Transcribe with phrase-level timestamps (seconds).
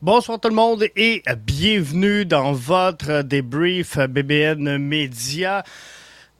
[0.00, 5.64] Bonsoir tout le monde et bienvenue dans votre débrief BBN Média.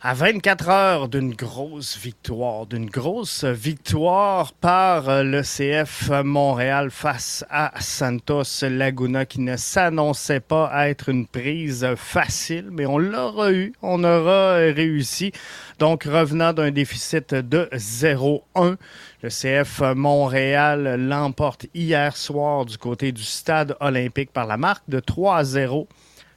[0.01, 7.73] À 24 heures d'une grosse victoire, d'une grosse victoire par le CF Montréal face à
[7.80, 14.05] Santos Laguna qui ne s'annonçait pas être une prise facile, mais on l'aura eu, on
[14.05, 15.33] aura réussi.
[15.80, 18.77] Donc revenant d'un déficit de 0-1,
[19.25, 25.01] le CF Montréal l'emporte hier soir du côté du stade olympique par la marque de
[25.01, 25.89] 3-0.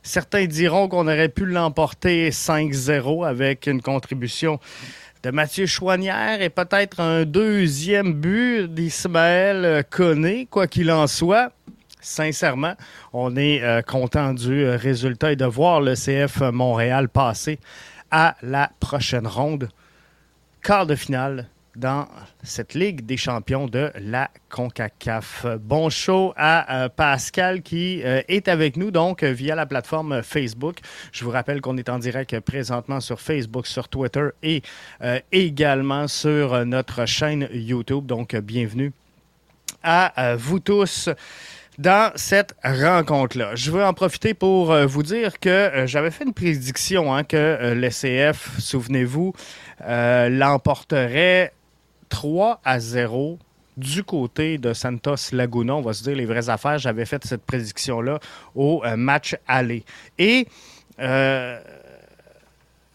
[0.04, 4.60] Certains diront qu'on aurait pu l'emporter 5-0 avec une contribution
[5.24, 11.52] de Mathieu Chouanière et peut-être un deuxième but d'Ismaël Koné, quoi qu'il en soit.
[12.00, 12.74] Sincèrement,
[13.14, 17.60] on est euh, content du résultat et de voir le CF Montréal passer
[18.10, 19.70] à la prochaine ronde.
[20.64, 22.08] Quart de finale dans
[22.44, 25.46] cette Ligue des champions de la CONCACAF.
[25.62, 30.80] Bon show à euh, Pascal qui euh, est avec nous donc via la plateforme Facebook.
[31.12, 34.62] Je vous rappelle qu'on est en direct présentement sur Facebook, sur Twitter et
[35.02, 38.06] euh, également sur notre chaîne YouTube.
[38.06, 38.92] Donc bienvenue
[39.84, 41.10] à vous tous
[41.80, 43.56] dans cette rencontre-là.
[43.56, 48.60] Je veux en profiter pour vous dire que j'avais fait une prédiction hein, que l'SCF,
[48.60, 49.34] souvenez-vous,
[49.88, 51.54] l'emporterait
[52.12, 53.40] 3 à 0
[53.78, 55.76] du côté de Santos Laguna.
[55.76, 56.78] On va se dire les vraies affaires.
[56.78, 58.20] J'avais fait cette prédiction-là
[58.54, 59.84] au euh, match aller.
[60.20, 60.48] Et.
[61.00, 61.60] Euh,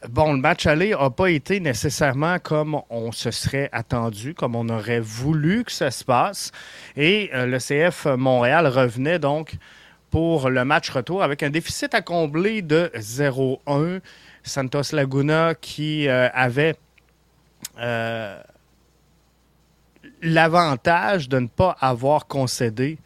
[0.08, 4.68] bon, le match aller n'a pas été nécessairement comme on se serait attendu, comme on
[4.68, 6.52] aurait voulu que ça se passe.
[6.96, 9.56] Et euh, le CF Montréal revenait donc
[10.10, 14.00] pour le match retour avec un déficit à combler de 0-1.
[14.44, 16.76] Santos Laguna qui avait
[20.22, 22.98] l'avantage de ne pas avoir concédé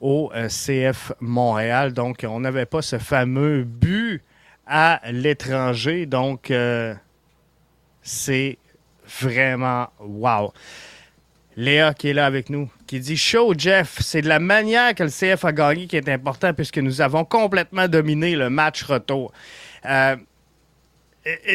[0.00, 1.92] au euh, CF Montréal.
[1.92, 4.22] Donc, on n'avait pas ce fameux but
[4.66, 6.06] à l'étranger.
[6.06, 6.94] Donc, euh,
[8.02, 8.58] c'est
[9.20, 10.52] vraiment wow.
[11.56, 15.04] Léa qui est là avec nous, qui dit Show Jeff, c'est de la manière que
[15.04, 19.32] le CF a gagné qui est important puisque nous avons complètement dominé le match retour.
[19.86, 20.16] Euh,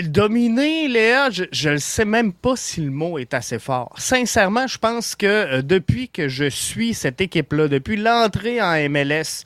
[0.03, 3.93] dominer, Léa, je ne sais même pas si le mot est assez fort.
[3.97, 9.43] Sincèrement, je pense que euh, depuis que je suis cette équipe-là, depuis l'entrée en MLS,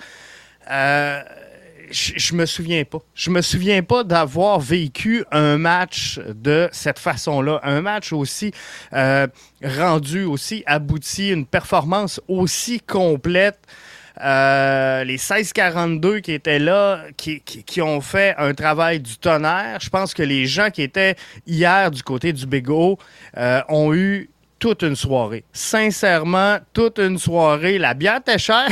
[0.72, 1.22] euh,
[1.92, 3.00] je, me souviens pas.
[3.14, 7.60] Je me souviens pas d'avoir vécu un match de cette façon-là.
[7.64, 8.52] Un match aussi
[8.92, 13.60] rendu, aussi abouti, une performance aussi complète.
[14.22, 19.80] Euh, les 1642 qui étaient là, qui, ont fait un travail du tonnerre.
[19.82, 21.16] Je pense que les gens qui étaient
[21.46, 22.98] hier du côté du Bégo
[23.38, 25.44] euh, ont eu toute une soirée.
[25.52, 27.78] Sincèrement, toute une soirée.
[27.78, 28.70] La bière était chère,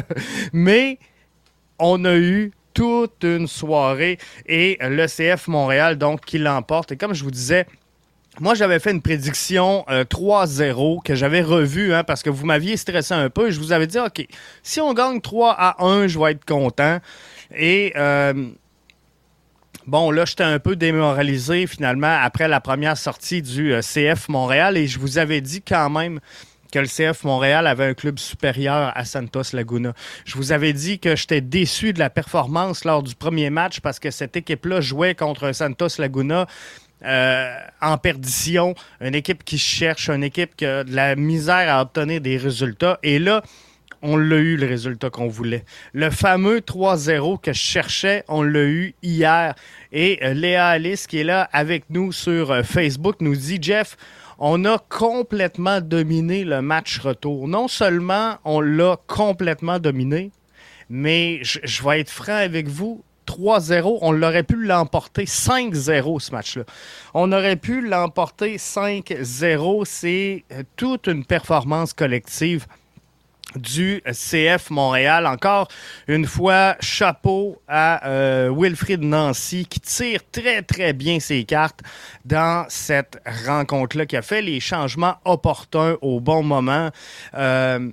[0.52, 0.98] mais
[1.78, 6.92] on a eu toute une soirée et l'ECF Montréal, donc, qui l'emporte.
[6.92, 7.66] Et comme je vous disais,
[8.40, 12.76] moi, j'avais fait une prédiction 3-0 euh, que j'avais revue hein, parce que vous m'aviez
[12.76, 13.50] stressé un peu.
[13.50, 14.26] Je vous avais dit, OK,
[14.62, 16.98] si on gagne 3 à 1, je vais être content.
[17.56, 18.50] Et euh,
[19.86, 24.76] bon, là, j'étais un peu démoralisé finalement après la première sortie du euh, CF Montréal
[24.76, 26.20] et je vous avais dit quand même
[26.72, 29.94] que le CF Montréal avait un club supérieur à Santos Laguna.
[30.24, 33.98] Je vous avais dit que j'étais déçu de la performance lors du premier match parce
[33.98, 36.46] que cette équipe-là jouait contre Santos Laguna
[37.04, 41.82] euh, en perdition, une équipe qui cherche, une équipe qui a de la misère à
[41.82, 42.98] obtenir des résultats.
[43.02, 43.42] Et là,
[44.02, 45.64] on l'a eu, le résultat qu'on voulait.
[45.92, 49.54] Le fameux 3-0 que je cherchais, on l'a eu hier.
[49.92, 53.96] Et euh, Léa Alice, qui est là avec nous sur euh, Facebook, nous dit, Jeff,
[54.38, 57.48] on a complètement dominé le match retour.
[57.48, 60.30] Non seulement on l'a complètement dominé,
[60.88, 63.98] mais je vais être franc avec vous, 3-0.
[64.00, 66.64] On l'aurait pu l'emporter 5-0 ce match-là.
[67.14, 69.84] On aurait pu l'emporter 5-0.
[69.84, 72.66] C'est euh, toute une performance collective
[73.54, 75.26] du CF Montréal.
[75.26, 75.68] Encore
[76.08, 81.80] une fois, chapeau à euh, Wilfried Nancy qui tire très très bien ses cartes
[82.24, 86.90] dans cette rencontre-là, qui a fait les changements opportuns au bon moment.
[87.34, 87.90] Euh,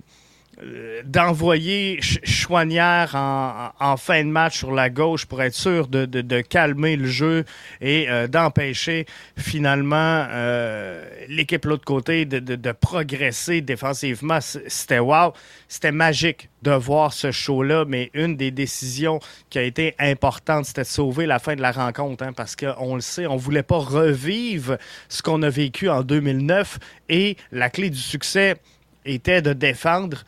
[1.05, 7.07] d'envoyer Chouanière en, fin de match sur la gauche pour être sûr de, calmer le
[7.07, 7.45] jeu
[7.81, 9.05] et euh, d'empêcher
[9.37, 14.39] finalement euh, l'équipe de l'autre côté de, progresser défensivement.
[14.41, 15.33] C'était wow.
[15.67, 19.19] C'était magique de voir ce show-là, mais une des décisions
[19.49, 22.95] qui a été importante, c'était de sauver la fin de la rencontre, hein, parce qu'on
[22.95, 24.77] le sait, on ne voulait pas revivre
[25.09, 26.79] ce qu'on a vécu en 2009
[27.09, 28.55] et la clé du succès
[29.05, 30.23] était de défendre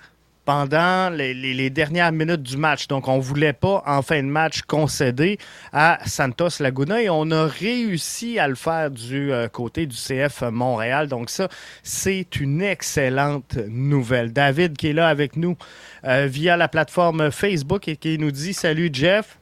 [0.45, 2.87] pendant les, dernières minutes du match.
[2.87, 5.39] Donc, on ne voulait pas, en fin de match, concéder
[5.73, 10.43] à Santos Laguna et on a réussi à le faire du euh, côté du CF
[10.43, 11.07] Montréal.
[11.07, 11.49] Donc, ça,
[11.81, 14.31] c'est une excellente nouvelle.
[14.31, 15.57] David qui est là avec nous
[16.05, 19.39] euh, via la plateforme Facebook et qui nous dit Salut Jeff.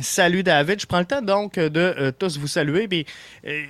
[0.00, 2.86] Salut David, je prends le temps donc de euh, tous vous saluer.
[2.88, 3.04] Mais,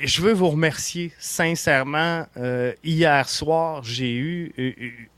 [0.04, 2.26] je veux vous remercier sincèrement.
[2.84, 5.08] hier soir, j'ai eu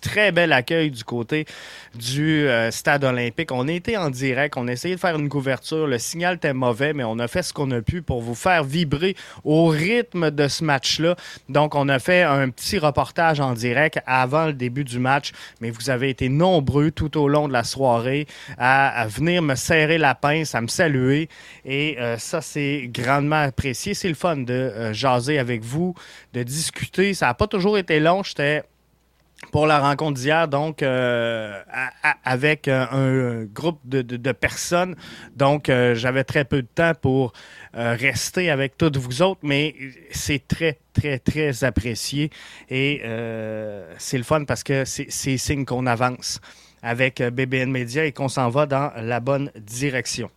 [0.00, 1.46] très bel accueil du côté
[1.94, 3.52] du euh, stade olympique.
[3.52, 5.86] On était en direct, on a essayé de faire une couverture.
[5.86, 8.64] Le signal était mauvais, mais on a fait ce qu'on a pu pour vous faire
[8.64, 11.16] vibrer au rythme de ce match-là.
[11.48, 15.70] Donc, on a fait un petit reportage en direct avant le début du match, mais
[15.70, 18.26] vous avez été nombreux tout au long de la soirée
[18.58, 21.28] à, venir me serrer la pince, à me saluer.
[21.64, 23.94] Et euh, ça, c'est grandement apprécié.
[23.94, 25.94] C'est le fun de euh, jaser avec vous,
[26.34, 27.14] de discuter.
[27.14, 28.22] Ça n'a pas toujours été long.
[28.22, 28.62] J'étais
[29.52, 31.62] pour la rencontre d'hier, donc euh,
[32.24, 34.96] avec un, groupe de, personnes.
[35.36, 37.34] Donc, euh, j'avais très peu de temps pour
[37.76, 39.76] euh, rester avec toutes vous autres, mais
[40.10, 42.30] c'est très, très, très apprécié.
[42.70, 43.02] Et
[43.98, 46.40] c'est le fun parce que c'est signe qu'on avance
[46.82, 50.30] avec BBN Media et qu'on s'en va dans la bonne direction.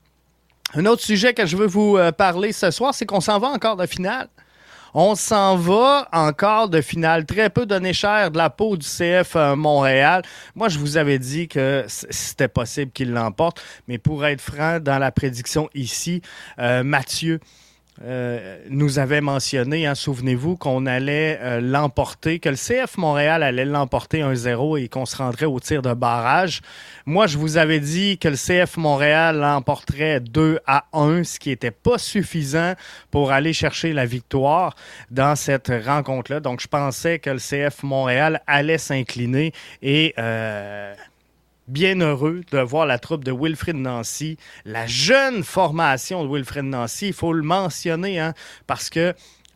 [0.73, 3.77] Un autre sujet que je veux vous parler ce soir, c'est qu'on s'en va encore
[3.77, 4.27] de finale.
[4.97, 7.25] On s'en va encore de finale.
[7.25, 10.21] Très peu donné cher de la peau du CF euh, Montréal.
[10.55, 13.61] Moi, je vous avais dit que c'était possible qu'il l'emporte.
[13.89, 16.21] Mais pour être franc, dans la prédiction ici,
[16.59, 17.41] euh, Mathieu
[18.03, 23.63] euh, nous avait mentionné, hein, souvenez-vous, qu'on allait euh, l'emporter, que le CF Montréal allait
[23.63, 26.61] l'emporter 1-0 et qu'on se rendrait au tir de barrage.
[27.05, 31.49] Moi, je vous avais dit que le CF Montréal l'emporterait 2 à 1, ce qui
[31.49, 32.73] n'était pas suffisant
[33.11, 34.75] pour aller chercher la victoire
[35.09, 36.41] dans cette rencontre-là.
[36.41, 40.13] Donc, je pensais que le CF Montréal allait s'incliner et...
[40.19, 40.93] Euh,
[41.67, 47.07] bien heureux de voir la troupe de Wilfrid Nancy, la jeune formation de Wilfrid Nancy.
[47.07, 48.33] Il faut le mentionner hein,
[48.67, 49.13] parce que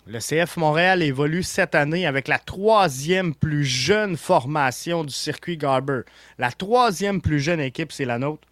[0.08, 6.02] le CF Montréal évolue cette année avec la troisième plus jeune formation du circuit Garber.
[6.40, 8.48] La troisième plus jeune équipe, c'est la nôtre.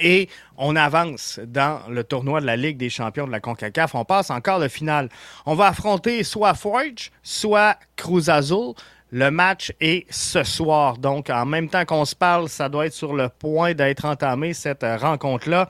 [0.00, 3.94] Et on avance dans le tournoi de la Ligue des champions de la CONCACAF.
[3.94, 5.08] On passe encore de finale.
[5.46, 8.74] On va affronter soit Forge, soit Cruz Azul.
[9.16, 10.98] Le match est ce soir.
[10.98, 14.54] Donc, en même temps qu'on se parle, ça doit être sur le point d'être entamé,
[14.54, 15.68] cette rencontre-là.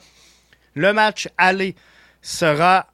[0.74, 1.76] Le match aller
[2.22, 2.86] sera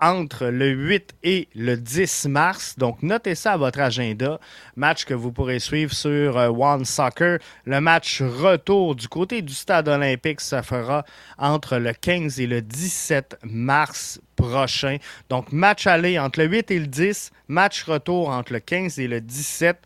[0.00, 2.78] entre le 8 et le 10 mars.
[2.78, 4.40] Donc, notez ça à votre agenda.
[4.74, 7.38] Match que vous pourrez suivre sur euh, One Soccer.
[7.66, 11.04] Le match retour du côté du stade olympique se fera
[11.36, 14.96] entre le 15 et le 17 mars prochain.
[15.28, 17.32] Donc, match aller entre le 8 et le 10.
[17.48, 19.76] Match retour entre le 15 et le 17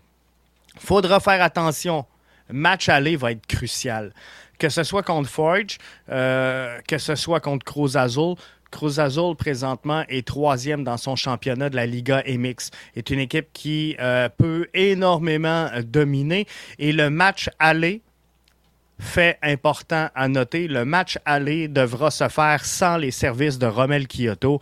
[0.78, 2.04] faudra faire attention.
[2.50, 4.12] Match aller va être crucial.
[4.58, 5.78] Que ce soit contre Forge,
[6.10, 8.36] euh, que ce soit contre Cruz Azul,
[8.70, 12.70] Cruz Azul, présentement, est troisième dans son championnat de la Liga MX.
[12.96, 16.46] est une équipe qui euh, peut énormément dominer.
[16.78, 18.02] Et le match aller,
[18.98, 24.06] fait important à noter, le match aller devra se faire sans les services de Rommel
[24.06, 24.60] Kyoto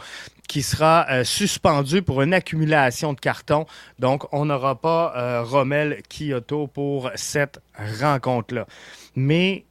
[0.49, 3.67] qui sera euh, suspendu pour une accumulation de cartons.
[3.99, 7.61] Donc, on n'aura pas euh, Rommel Kyoto pour cette
[8.01, 8.67] rencontre-là.
[9.17, 9.65] Mais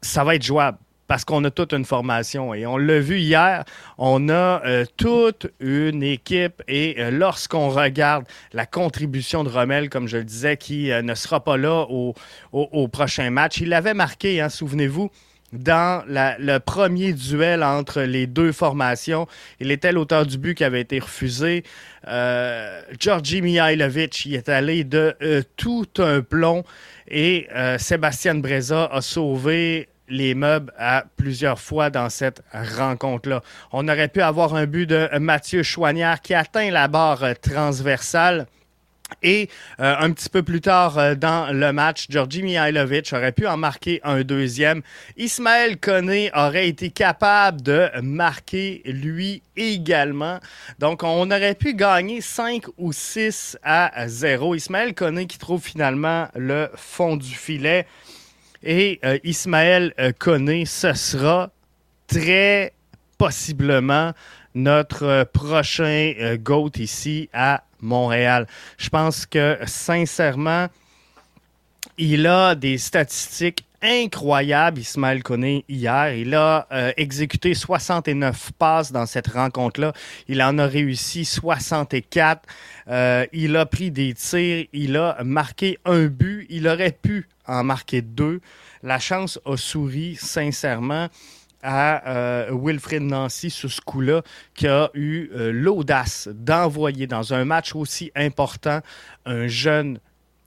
[0.00, 2.54] ça va être jouable parce qu'on a toute une formation.
[2.54, 3.64] Et on l'a vu hier,
[3.98, 6.62] on a euh, toute une équipe.
[6.66, 11.56] Et lorsqu'on regarde la contribution de Rommel, comme je le disais, qui ne sera pas
[11.56, 15.10] là au, prochain match, il avait marqué, hein, souvenez-vous,
[15.54, 19.26] dans le premier duel entre les deux formations.
[19.60, 21.64] Il était l'auteur du but qui avait été refusé.
[22.08, 26.64] Euh, Georgi Mihailovic y est allé de euh, tout un plomb
[27.08, 33.42] et euh, Sébastien Breza a sauvé les meubles à plusieurs fois dans cette rencontre-là.
[33.72, 38.46] On aurait pu avoir un but de Mathieu Chouanière qui atteint la barre transversale
[39.22, 39.48] Et
[39.80, 43.56] euh, un petit peu plus tard euh, dans le match, Georgi Mihailovic aurait pu en
[43.56, 44.82] marquer un deuxième.
[45.16, 50.40] Ismaël Koné aurait été capable de marquer lui également.
[50.78, 54.54] Donc, on aurait pu gagner 5 ou 6 à 0.
[54.54, 57.86] Ismaël Koné qui trouve finalement le fond du filet.
[58.62, 61.50] Et euh, Ismaël Koné, ce sera
[62.06, 62.72] très
[63.18, 64.12] possiblement
[64.54, 68.46] notre prochain GOAT ici à Montréal.
[68.78, 70.66] Je pense que sincèrement,
[71.96, 76.14] il a des statistiques incroyables, Ismaël Koné, hier.
[76.14, 79.92] Il a euh, exécuté 69 passes dans cette rencontre-là.
[80.26, 82.42] Il en a réussi 64.
[82.88, 84.66] Euh, il a pris des tirs.
[84.72, 86.46] Il a marqué un but.
[86.48, 88.40] Il aurait pu en marquer deux.
[88.82, 91.08] La chance a souri, sincèrement
[91.64, 94.22] à euh, Wilfred Nancy sur ce coup-là,
[94.54, 98.80] qui a eu euh, l'audace d'envoyer dans un match aussi important
[99.24, 99.98] un jeune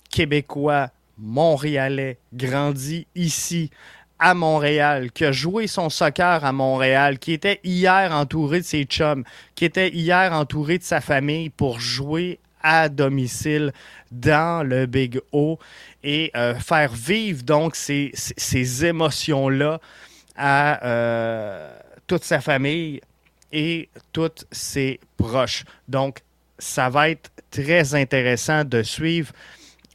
[0.09, 3.71] Québécois, Montréalais, grandi ici
[4.19, 8.83] à Montréal, qui a joué son soccer à Montréal, qui était hier entouré de ses
[8.83, 9.23] chums,
[9.55, 13.73] qui était hier entouré de sa famille pour jouer à domicile
[14.11, 15.59] dans le Big O
[16.03, 19.79] et euh, faire vivre donc ces, ces émotions-là
[20.37, 21.75] à euh,
[22.05, 23.01] toute sa famille
[23.51, 25.63] et tous ses proches.
[25.87, 26.19] Donc,
[26.59, 29.31] ça va être très intéressant de suivre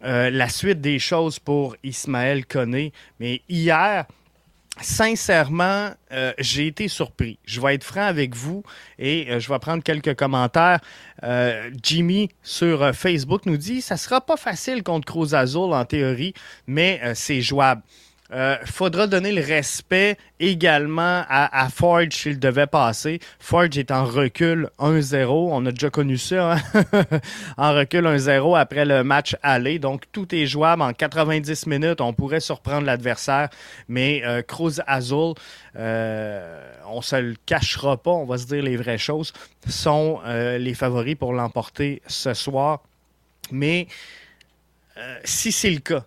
[0.05, 2.93] euh, la suite des choses pour Ismaël Koné.
[3.21, 4.07] Mais hier,
[4.81, 7.39] sincèrement, euh, j'ai été surpris.
[7.45, 8.65] Je vais être franc avec vous
[8.99, 10.81] et je vais prendre quelques commentaires.
[11.83, 16.35] Jimmy sur Facebook nous dit ça sera pas facile contre Cruz Azul en théorie,
[16.67, 17.83] mais c'est jouable.
[18.33, 23.21] Euh, faudra donner le respect également à, Forge s'il devait passer.
[23.39, 25.27] Forge est en recul 1-0.
[25.29, 26.55] On a déjà connu ça.
[26.55, 26.83] Hein?
[27.59, 29.79] en recul 1-0 après le match aller.
[29.79, 30.83] Donc, tout est jouable.
[30.83, 33.51] En 90 minutes, on pourrait surprendre l'adversaire.
[33.89, 35.35] Mais euh, Cruz Azul,
[35.77, 38.11] euh, on se le cachera pas.
[38.11, 39.33] On va se dire les vraies choses.
[39.69, 42.83] Sont euh, les favoris pour l'emporter ce soir.
[43.51, 43.87] Mais
[45.25, 46.05] si c'est le cas,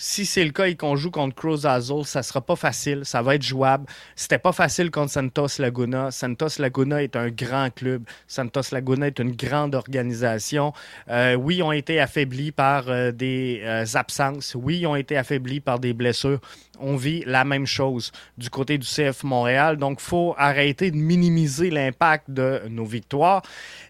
[0.00, 3.20] si c'est le cas et qu'on joue contre Cruz Azul, ça sera pas facile, ça
[3.20, 3.84] va être jouable.
[4.14, 6.12] C'était pas facile contre Santos Laguna.
[6.12, 8.04] Santos Laguna est un grand club.
[8.28, 10.72] Santos Laguna est une grande organisation.
[11.10, 14.54] Euh, oui, ils ont été affaiblis par euh, des euh, absences.
[14.54, 16.38] Oui, ils ont été affaiblis par des blessures.
[16.78, 19.78] On vit la même chose du côté du CF Montréal.
[19.78, 23.42] Donc, faut arrêter de minimiser l'impact de nos victoires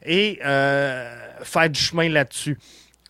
[0.07, 2.57] et faire du chemin là-dessus.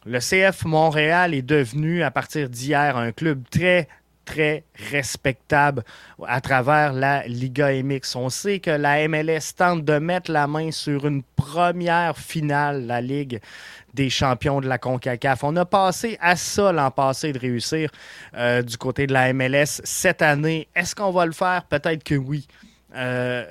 [0.06, 3.88] Le CF Montréal est devenu, à partir d'hier, un club très,
[4.24, 5.82] très respectable
[6.26, 8.14] à travers la Liga MX.
[8.14, 13.00] On sait que la MLS tente de mettre la main sur une première finale, la
[13.00, 13.40] Ligue
[13.94, 15.42] des champions de la CONCACAF.
[15.44, 17.90] On a passé à ça l'an passé de réussir
[18.34, 19.80] euh, du côté de la MLS.
[19.82, 21.64] Cette année, est-ce qu'on va le faire?
[21.64, 22.46] Peut-être que oui.
[22.94, 23.44] Euh,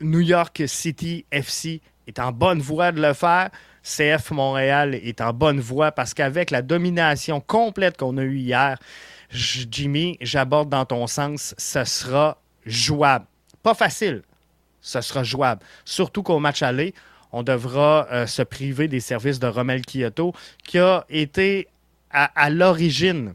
[0.00, 3.50] New York City FC est en bonne voie de le faire.
[3.88, 8.78] CF Montréal est en bonne voie parce qu'avec la domination complète qu'on a eue hier,
[9.30, 13.24] Jimmy, j'aborde dans ton sens, ce sera jouable.
[13.62, 14.22] Pas facile,
[14.82, 15.62] ce sera jouable.
[15.84, 16.94] Surtout qu'au match aller,
[17.32, 21.68] on devra euh, se priver des services de Romel Kyoto, qui a été
[22.10, 23.34] à l'origine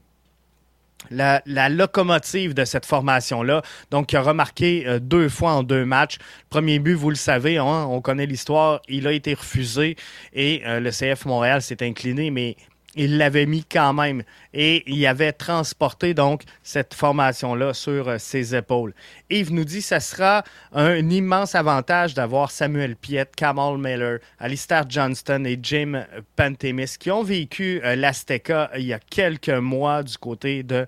[1.10, 3.62] la, locomotive de cette formation-là.
[3.92, 6.18] Donc, il a remarqué euh, deux fois en deux matchs.
[6.50, 9.96] Premier but, vous le savez, hein, on connaît l'histoire, il a été refusé
[10.34, 12.56] et euh, le CF Montréal s'est incliné, mais
[12.96, 14.24] il l'avait mis quand même
[14.54, 18.94] et il avait transporté donc cette formation-là sur euh, ses épaules.
[19.30, 24.86] Yves nous dit que ce sera un immense avantage d'avoir Samuel Piet, Kamal Miller, Alistair
[24.88, 30.18] Johnston et Jim Pantemis qui ont vécu euh, l'Azteca il y a quelques mois du
[30.18, 30.86] côté de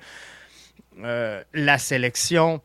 [1.04, 2.62] euh, la sélection.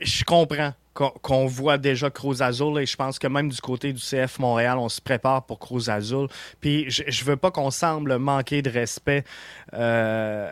[0.00, 4.00] Je comprends qu'on voit déjà Cruz Azul et je pense que même du côté du
[4.00, 6.26] CF Montréal, on se prépare pour Cruz Azul.
[6.60, 9.24] Puis je, veux pas qu'on semble manquer de respect
[9.74, 10.50] euh,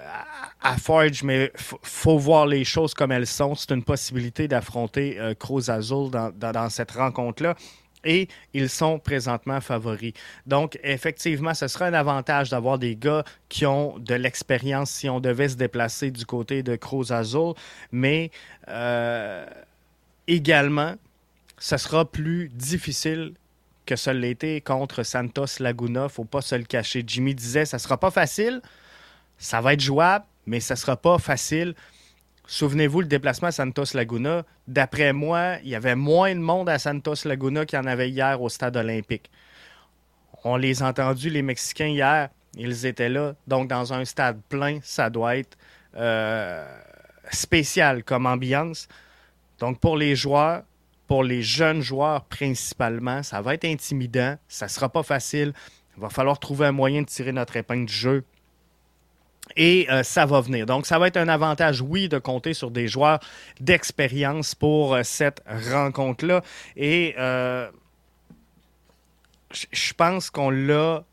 [0.62, 3.54] à Forge, mais faut voir les choses comme elles sont.
[3.54, 7.54] C'est une possibilité d'affronter euh, Cruz Azul dans, cette rencontre-là
[8.04, 10.12] et ils sont présentement favoris.
[10.46, 15.18] Donc, effectivement, ce sera un avantage d'avoir des gars qui ont de l'expérience si on
[15.18, 17.54] devait se déplacer du côté de Cruz Azul,
[17.90, 18.30] mais
[18.68, 19.44] euh,
[20.28, 20.94] également,
[21.58, 23.34] ce sera plus difficile
[23.86, 26.08] que ça l'était contre Santos Laguna.
[26.08, 27.04] Faut pas se le cacher.
[27.06, 28.60] Jimmy disait, ça sera pas facile,
[29.38, 31.74] ça va être jouable, mais ça sera pas facile.
[32.46, 36.78] Souvenez-vous, le déplacement à Santos Laguna, d'après moi, il y avait moins de monde à
[36.78, 39.30] Santos Laguna qu'il y en avait hier au stade olympique.
[40.44, 42.28] On les a entendus, les Mexicains, hier.
[42.56, 43.34] Ils étaient là.
[43.48, 45.58] Donc, dans un stade plein, ça doit être
[45.96, 46.64] euh,
[47.32, 48.86] spécial comme ambiance.
[49.58, 50.62] Donc, pour les joueurs,
[51.06, 54.36] pour les jeunes joueurs principalement, ça va être intimidant.
[54.48, 55.52] Ça ne sera pas facile.
[55.96, 58.24] Il va falloir trouver un moyen de tirer notre épingle du jeu.
[59.56, 60.66] Et euh, ça va venir.
[60.66, 63.20] Donc, ça va être un avantage, oui, de compter sur des joueurs
[63.60, 66.42] d'expérience pour euh, cette rencontre-là.
[66.76, 67.70] Et euh,
[69.52, 71.04] je pense qu'on l'a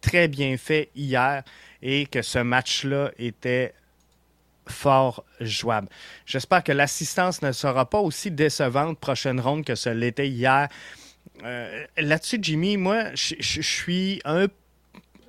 [0.00, 1.42] très bien fait hier
[1.82, 3.74] et que ce match-là était
[4.68, 5.88] fort jouable.
[6.26, 10.68] J'espère que l'assistance ne sera pas aussi décevante prochaine ronde que ce l'était hier.
[11.96, 14.46] Là-dessus, Jimmy, moi, je suis un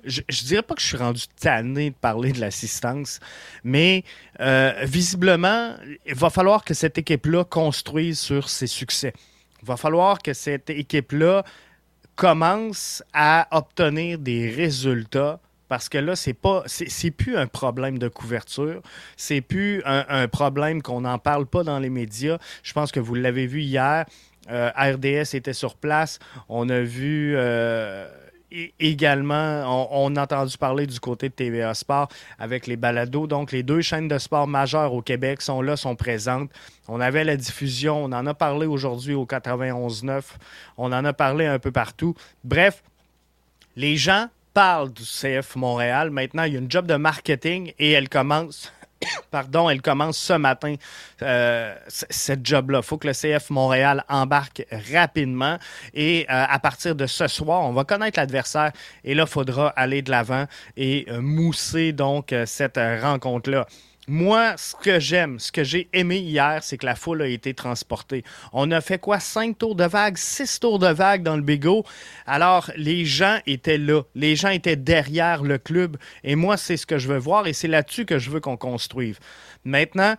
[0.06, 3.20] je, dirais pas que je suis rendu tanné de parler de l'assistance,
[3.64, 4.04] mais
[4.40, 5.74] euh, visiblement,
[6.06, 9.12] il va falloir que cette équipe-là construise sur ses succès.
[9.62, 11.44] Il va falloir que cette équipe-là
[12.14, 18.08] commence à obtenir des résultats parce que là, c'est pas, c'est plus un problème de
[18.08, 18.82] couverture,
[19.16, 22.38] c'est plus un, problème qu'on n'en parle pas dans les médias.
[22.62, 24.06] Je pense que vous l'avez vu hier.
[24.48, 26.20] Euh, RDS était sur place.
[26.48, 28.08] On a vu euh,
[28.78, 32.08] également, on, a entendu parler du côté de TVA Sport
[32.38, 33.26] avec les balados.
[33.26, 36.50] Donc, les deux chaînes de sport majeures au Québec sont là, sont présentes.
[36.88, 40.22] On avait la diffusion, on en a parlé aujourd'hui au 91.9,
[40.76, 42.14] on en a parlé un peu partout.
[42.44, 42.82] Bref,
[43.74, 46.08] les gens parlent du CF Montréal.
[46.08, 48.72] Maintenant, il y a une job de marketing et elle commence
[49.30, 50.76] pardon, elle commence ce matin,
[51.20, 52.78] euh, cette job-là.
[52.78, 55.58] Il faut que le CF Montréal embarque rapidement.
[55.92, 58.72] Et euh, à partir de ce soir, on va connaître l'adversaire.
[59.04, 63.66] Et là, il faudra aller de l'avant et euh, mousser donc cette rencontre-là.
[64.08, 67.54] Moi, ce que j'aime, ce que j'ai aimé hier, c'est que la foule a été
[67.54, 68.22] transportée.
[68.52, 69.18] On a fait quoi?
[69.18, 71.84] Cinq tours de vague, six tours de vague dans le Bigot.
[72.24, 74.02] Alors, les gens étaient là.
[74.14, 75.96] Les gens étaient derrière le club.
[76.22, 78.56] Et moi, c'est ce que je veux voir et c'est là-dessus que je veux qu'on
[78.56, 79.18] construise.
[79.64, 80.14] Maintenant,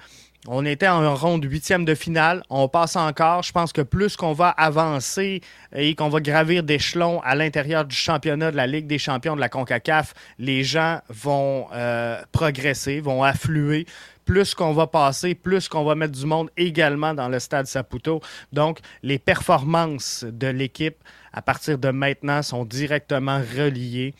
[0.47, 2.41] on était en ronde huitième de finale.
[2.49, 3.43] On passe encore.
[3.43, 5.41] Je pense que plus qu'on va avancer
[5.75, 9.41] et qu'on va gravir d'échelons à l'intérieur du championnat de la Ligue des champions de
[9.41, 13.85] la CONCACAF, les gens vont euh, progresser, vont affluer.
[14.23, 18.21] Plus qu'on va passer, plus qu'on va mettre du monde également dans le stade Saputo.
[18.51, 20.97] Donc, les performances de l'équipe
[21.31, 24.13] à partir de maintenant sont directement reliées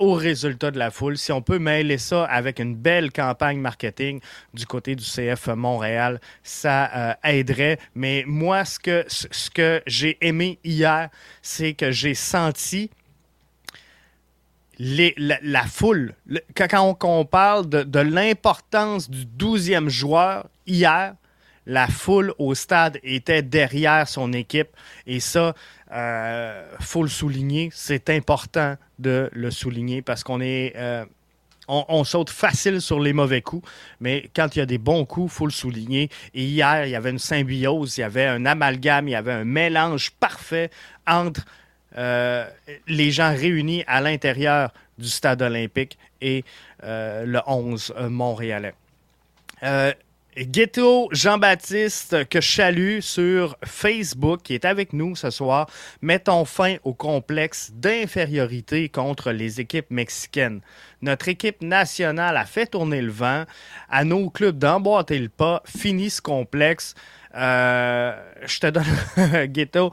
[0.00, 1.16] au résultat de la foule.
[1.16, 4.20] Si on peut mêler ça avec une belle campagne marketing
[4.52, 7.78] du côté du CF Montréal, ça euh, aiderait.
[7.94, 11.10] Mais moi, ce que, ce que j'ai aimé hier,
[11.42, 12.90] c'est que j'ai senti
[14.78, 16.14] les, la, foule.
[16.56, 21.14] quand, on, parle de, de l'importance du 12e joueur hier,
[21.70, 24.70] la foule au stade était derrière son équipe.
[25.06, 25.54] Et ça,
[25.86, 27.70] il euh, faut le souligner.
[27.72, 30.72] C'est important de le souligner parce qu'on est.
[30.76, 31.04] Euh,
[31.68, 33.68] on, saute facile sur les mauvais coups,
[34.00, 36.10] mais quand il y a des bons coups, il faut le souligner.
[36.34, 39.32] Et hier, il y avait une symbiose, il y avait un amalgame, il y avait
[39.32, 40.70] un mélange parfait
[41.06, 41.44] entre
[41.96, 42.44] euh,
[42.88, 46.42] les gens réunis à l'intérieur du stade olympique et
[46.82, 48.74] le 11 montréalais.
[50.36, 55.68] Ghetto Jean-Baptiste, que je salue sur Facebook, qui est avec nous ce soir.
[56.02, 60.60] Mettons fin au complexe d'infériorité contre les équipes mexicaines.
[61.02, 63.44] Notre équipe nationale a fait tourner le vent.
[63.88, 66.94] À nos clubs d'emboîter le pas, fini ce complexe.
[67.34, 68.12] Euh,
[68.46, 69.90] je te donne, Ghetto,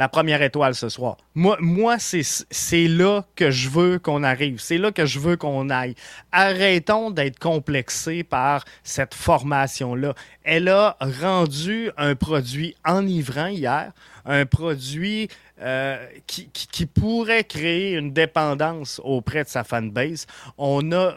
[0.00, 1.18] la première étoile ce soir.
[1.34, 4.58] Moi, c'est là que je veux qu'on arrive.
[4.58, 5.94] C'est là que je veux qu'on aille.
[6.32, 10.14] Arrêtons d'être complexés par cette formation-là.
[10.42, 13.92] Elle a rendu un produit enivrant hier,
[14.24, 15.28] un produit
[15.60, 20.26] euh, qui, pourrait créer une dépendance auprès de sa fanbase.
[20.56, 21.16] On a...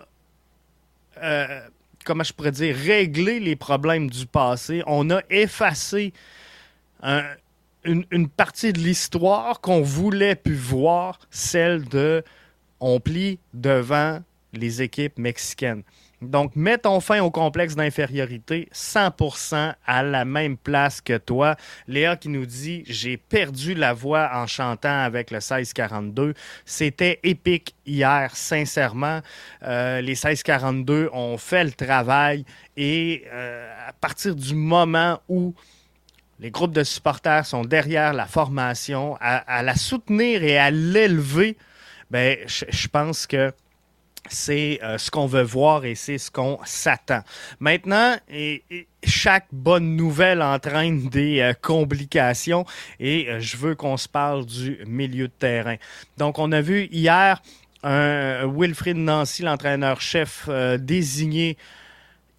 [1.23, 1.61] Euh,
[2.03, 4.83] comment je pourrais dire, réglé les problèmes du passé.
[4.87, 6.11] On a effacé
[7.01, 7.23] un,
[7.85, 12.23] une, partie de l'histoire qu'on voulait pu voir, celle de
[12.79, 14.19] on plie devant
[14.53, 15.83] les équipes mexicaines.
[16.29, 21.55] Donc, mettons fin au complexe d'infériorité 100% à la même place que toi.
[21.87, 26.33] Léa qui nous dit J'ai perdu la voix en chantant avec le 1642.
[26.65, 29.19] C'était épique hier, sincèrement.
[29.63, 32.45] Euh, les 1642 ont fait le travail
[32.77, 35.53] et euh, à partir du moment où
[36.39, 41.57] les groupes de supporters sont derrière la formation, à, la soutenir et à l'élever,
[42.11, 43.53] ben, je, pense que
[44.29, 47.21] c'est euh, ce qu'on veut voir et c'est ce qu'on s'attend.
[47.59, 48.15] Maintenant,
[49.03, 52.65] chaque bonne nouvelle entraîne des euh, complications
[52.99, 55.75] et euh, je veux qu'on se parle du milieu de terrain.
[56.17, 57.41] Donc, on a vu hier
[57.83, 60.47] un Wilfried Nancy, l'entraîneur-chef,
[60.79, 61.57] désigné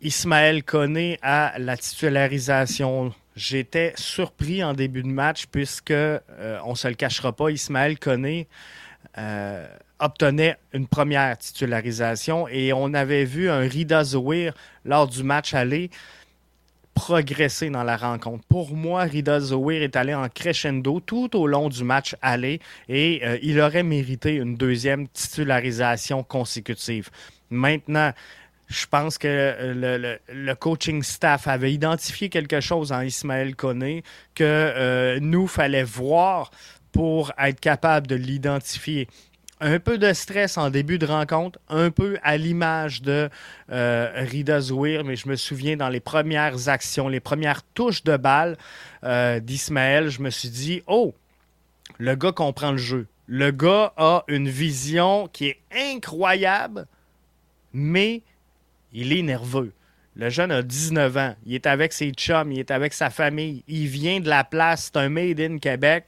[0.01, 3.13] Ismaël Koné à la titularisation.
[3.37, 5.93] J'étais surpris en début de match puisque,
[6.65, 8.49] on se le cachera pas, Ismaël Koné
[9.99, 15.91] obtenait une première titularisation et on avait vu un Rida Zouir lors du match aller
[16.95, 18.45] progresser dans la rencontre.
[18.49, 23.21] Pour moi, Rida Zouir est allé en crescendo tout au long du match aller et
[23.25, 27.11] euh, il aurait mérité une deuxième titularisation consécutive.
[27.51, 28.13] Maintenant,
[28.69, 34.03] je pense que euh, le, coaching staff avait identifié quelque chose en Ismaël Koné
[34.35, 36.51] que euh, nous fallait voir
[36.93, 39.09] pour être capable de l'identifier
[39.61, 43.31] un peu de stress en début de rencontre, un peu à l'image de
[43.71, 48.17] euh, Rida Zouir, mais je me souviens dans les premières actions, les premières touches de
[48.17, 48.57] balle
[49.43, 51.15] d'Ismaël, je me suis dit, oh,
[51.99, 53.07] le gars comprend le jeu.
[53.27, 56.87] Le gars a une vision qui est incroyable,
[57.73, 58.23] mais
[58.95, 59.73] il est nerveux.
[60.17, 61.35] Le jeune a 19 ans.
[61.45, 63.65] Il est avec ses chums, il est avec sa famille.
[63.67, 64.91] Il vient de la place.
[64.93, 66.07] C'est un Made in Québec.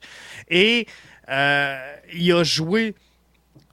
[0.48, 0.86] Et
[1.28, 2.94] euh, il a joué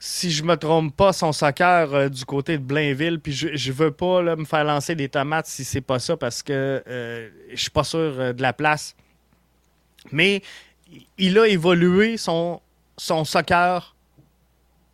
[0.05, 3.21] si je me trompe pas, son soccer euh, du côté de Blainville.
[3.21, 6.43] Puis je, je veux pas me faire lancer des tomates si c'est pas ça parce
[6.43, 8.97] que euh, je suis pas sûr euh, de la place.
[10.11, 10.41] Mais
[11.17, 12.59] il a évolué son
[12.97, 13.95] soccer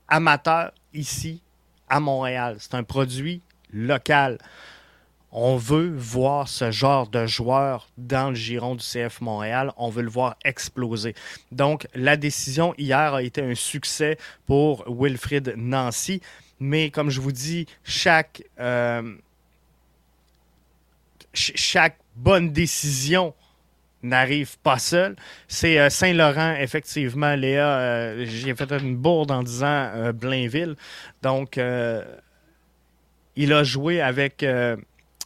[0.07, 1.41] amateur ici
[1.89, 2.57] à Montréal.
[2.59, 4.37] C'est un produit local
[5.31, 9.71] on veut voir ce genre de joueur dans le giron du CF Montréal.
[9.77, 11.13] On veut le voir exploser.
[11.51, 16.21] Donc, la décision hier a été un succès pour Wilfrid Nancy.
[16.59, 19.15] Mais comme je vous dis, chaque, euh,
[22.15, 23.33] bonne décision
[24.01, 25.15] n'arrive pas seule.
[25.47, 27.79] C'est euh, Saint-Laurent, effectivement, Léa.
[27.79, 30.75] Euh, j'ai fait une bourde en disant Blainville.
[31.21, 31.59] Donc,
[33.35, 34.43] il a joué avec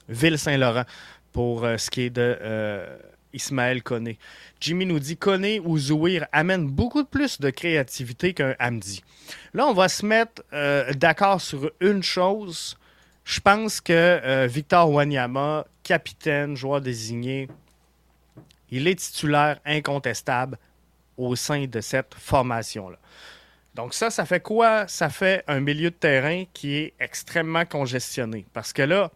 [0.09, 0.85] Ville-Saint-Laurent
[1.31, 2.97] pour euh, ce qui est de euh,
[3.33, 4.17] Ismaël Koné.
[4.59, 9.03] Jimmy nous dit Koné ou Zouir amène beaucoup plus de créativité qu'un Hamdi.
[9.53, 12.77] Là, on va se mettre euh, d'accord sur une chose.
[13.25, 17.47] Je pense que Victor Wanyama, capitaine, joueur désigné,
[18.69, 20.57] il est titulaire incontestable
[21.17, 22.97] au sein de cette formation-là.
[23.75, 24.87] Donc ça, ça fait quoi?
[24.87, 28.45] Ça fait un milieu de terrain qui est extrêmement congestionné.
[28.53, 29.11] Parce que là,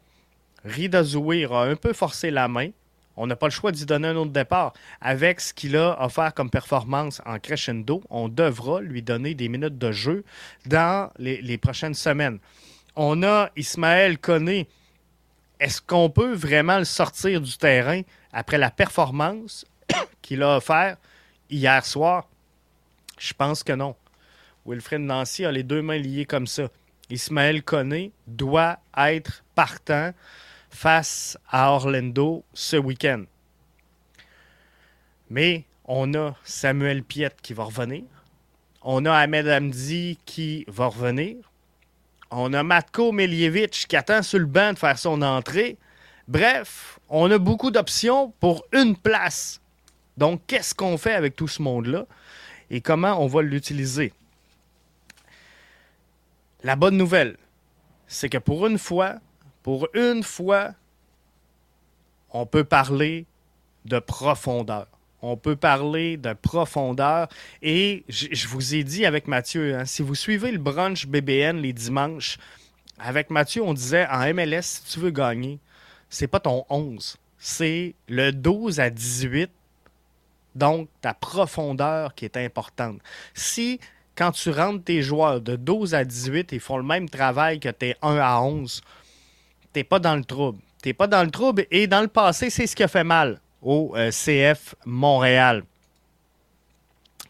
[0.65, 2.69] Rida Zouir a un peu forcé la main.
[3.15, 4.73] On n'a pas le choix d'y donner un autre départ.
[4.99, 9.77] Avec ce qu'il a offert comme performance en crescendo, on devra lui donner des minutes
[9.77, 10.23] de jeu
[10.65, 12.39] dans les, prochaines semaines.
[12.95, 14.67] On a Ismaël Koné.
[15.59, 19.65] Est-ce qu'on peut vraiment le sortir du terrain après la performance
[20.21, 20.97] qu'il a offert
[21.49, 22.27] hier soir?
[23.17, 23.95] Je pense que non.
[24.67, 26.67] Wilfred Nancy a les deux mains liées comme ça.
[27.09, 30.11] Ismaël Koné doit être partant
[30.69, 33.23] face à Orlando ce week-end.
[35.29, 38.03] Mais on a Samuel Piet qui va revenir.
[38.81, 41.37] On a Ahmed Hamdi qui va revenir.
[42.29, 45.77] On a Matko Miljevic qui attend sur le banc de faire son entrée.
[46.27, 49.61] Bref, on a beaucoup d'options pour une place.
[50.17, 52.05] Donc, qu'est-ce qu'on fait avec tout ce monde-là
[52.69, 54.11] et comment on va l'utiliser?
[56.67, 57.37] La bonne nouvelle,
[58.07, 59.21] c'est que pour une fois,
[59.63, 60.73] pour une fois,
[62.31, 63.25] on peut parler
[63.85, 64.87] de profondeur.
[65.21, 67.29] On peut parler de profondeur.
[67.61, 71.71] Et je vous ai dit avec Mathieu, hein, si vous suivez le brunch BBN les
[71.71, 72.37] dimanches,
[72.99, 75.59] avec Mathieu, on disait en MLS, si tu veux gagner,
[76.09, 79.49] c'est pas ton 11, c'est le 12 à 18.
[80.55, 82.99] Donc, ta profondeur qui est importante.
[83.33, 83.79] Si,
[84.17, 87.69] quand tu rentres tes joueurs de 12 à 18, ils font le même travail que
[87.69, 88.81] tes 1 à 11,
[89.73, 90.59] t'es pas dans le trouble.
[90.81, 91.65] T'es pas dans le trouble.
[91.71, 95.63] Et dans le passé, c'est ce qui a fait mal au euh, CF Montréal.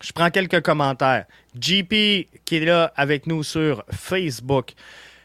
[0.01, 1.25] Je prends quelques commentaires.
[1.59, 1.89] JP
[2.45, 4.73] qui est là avec nous sur Facebook.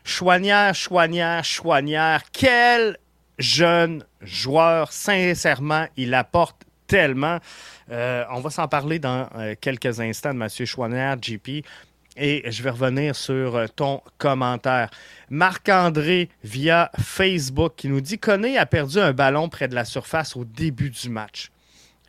[0.04, 2.22] Chouanière, Chouanière, Chouanière.
[2.32, 2.96] Quel
[3.38, 4.92] jeune joueur.
[4.92, 7.38] Sincèrement, il apporte tellement.
[7.90, 10.66] Euh, on va s'en parler dans euh, quelques instants de M.
[10.66, 11.64] Chouanière, JP.
[12.16, 14.90] Et je vais revenir sur euh, ton commentaire.
[15.30, 20.36] Marc-André via Facebook qui nous dit Koné a perdu un ballon près de la surface
[20.36, 21.50] au début du match.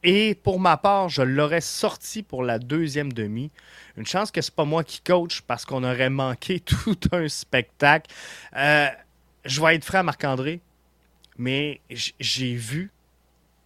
[0.03, 3.51] Et pour ma part, je l'aurais sorti pour la deuxième demi.
[3.95, 8.12] Une chance que c'est pas moi qui coach parce qu'on aurait manqué tout un spectacle.
[9.45, 10.59] Je vais être franc, Marc-André,
[11.38, 12.91] mais j'ai vu,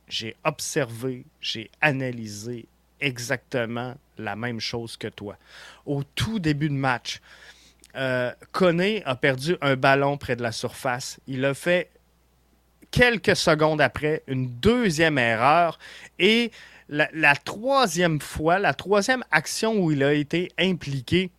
[0.08, 2.65] j'ai observé, j'ai analysé
[3.00, 5.38] exactement la même chose que toi.
[5.86, 7.22] Au tout début de match,
[7.96, 8.32] euh,
[9.06, 11.20] a perdu un ballon près de la surface.
[11.28, 11.89] Il a fait
[12.91, 15.80] quelques secondes après une deuxième erreur
[16.20, 16.52] et
[16.89, 21.32] la, troisième fois, la troisième action où il a été impliqué,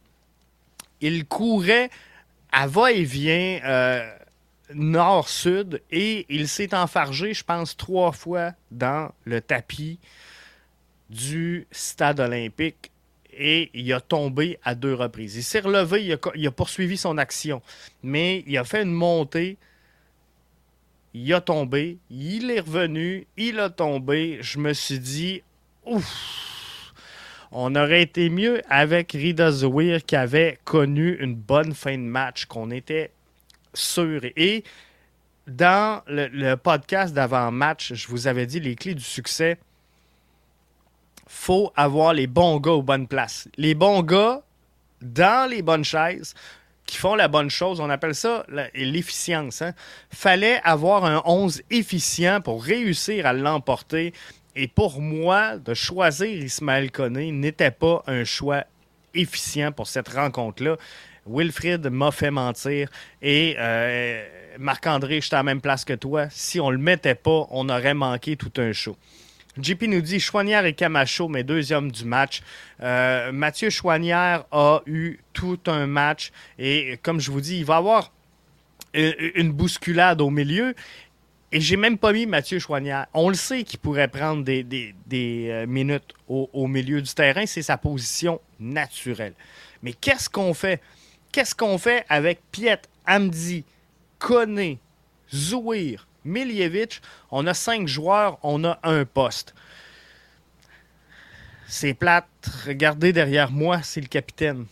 [1.01, 1.91] il courait
[2.53, 4.18] à va-et-vient euh,
[4.75, 9.99] nord-sud et il s'est enfargé, je pense, trois fois dans le tapis
[11.11, 12.91] du stade olympique
[13.33, 15.37] et il a tombé à deux reprises.
[15.37, 17.63] Il s'est relevé, il a, poursuivi son action,
[18.03, 19.57] mais il a fait une montée,
[21.15, 24.39] il a tombé, il est revenu, il a tombé.
[24.41, 25.43] Je me suis dit,
[25.87, 26.93] ouf,
[27.53, 32.45] on aurait été mieux avec Rida Zouir qui avait connu une bonne fin de match,
[32.47, 33.13] qu'on était
[33.79, 34.21] sûr.
[34.37, 34.65] Et
[35.47, 39.59] dans le, podcast d'avant-match, je vous avais dit les clés du succès.
[41.27, 43.49] faut avoir les bons gars aux bonnes places.
[43.57, 44.43] Les bons gars
[45.01, 46.35] dans les bonnes chaises
[46.87, 47.81] qui font la bonne chose.
[47.81, 49.63] On appelle ça l'efficience.
[49.63, 49.75] Hein.
[50.11, 54.15] Fallait avoir un 11 efficient pour réussir à l'emporter.
[54.57, 58.65] Et pour moi, de choisir Ismaël Koné n'était pas un choix
[59.15, 60.77] efficient pour cette rencontre-là.
[61.29, 62.89] Wilfrid m'a fait mentir
[63.23, 64.25] et euh,
[64.59, 66.29] Marc-André, j'étais à la même place que toi.
[66.31, 68.97] Si on le mettait pas, on aurait manqué tout un show.
[69.61, 72.43] JP nous dit Chouanière et Camacho, mes deux hommes du match.
[72.81, 77.77] Euh, Mathieu Chouanière a eu tout un match et comme je vous dis, il va
[77.77, 78.13] avoir
[78.95, 80.75] une bousculade au milieu.
[81.51, 83.07] Et j'ai même pas mis Mathieu Chouanière.
[83.15, 87.47] On le sait qu'il pourrait prendre des, euh, minutes au, milieu du terrain.
[87.47, 89.33] C'est sa position naturelle.
[89.83, 90.83] Mais qu'est-ce qu'on fait?
[91.33, 93.65] Qu'est-ce qu'on fait avec Piet, Amdi,
[94.19, 94.79] Koné,
[95.33, 97.01] Zouir, Miljevic?
[97.31, 99.55] On a cinq joueurs, on a un poste.
[101.67, 102.27] C'est plate.
[102.67, 104.67] Regardez derrière moi, c'est le capitaine.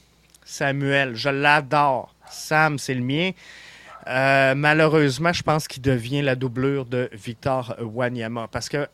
[0.45, 2.15] Samuel, je l'adore.
[2.31, 3.33] Sam, c'est le mien.
[4.09, 8.49] Euh, malheureusement, je pense qu'il devient la doublure de Victor Wanyama.
[8.49, 8.89] Parce que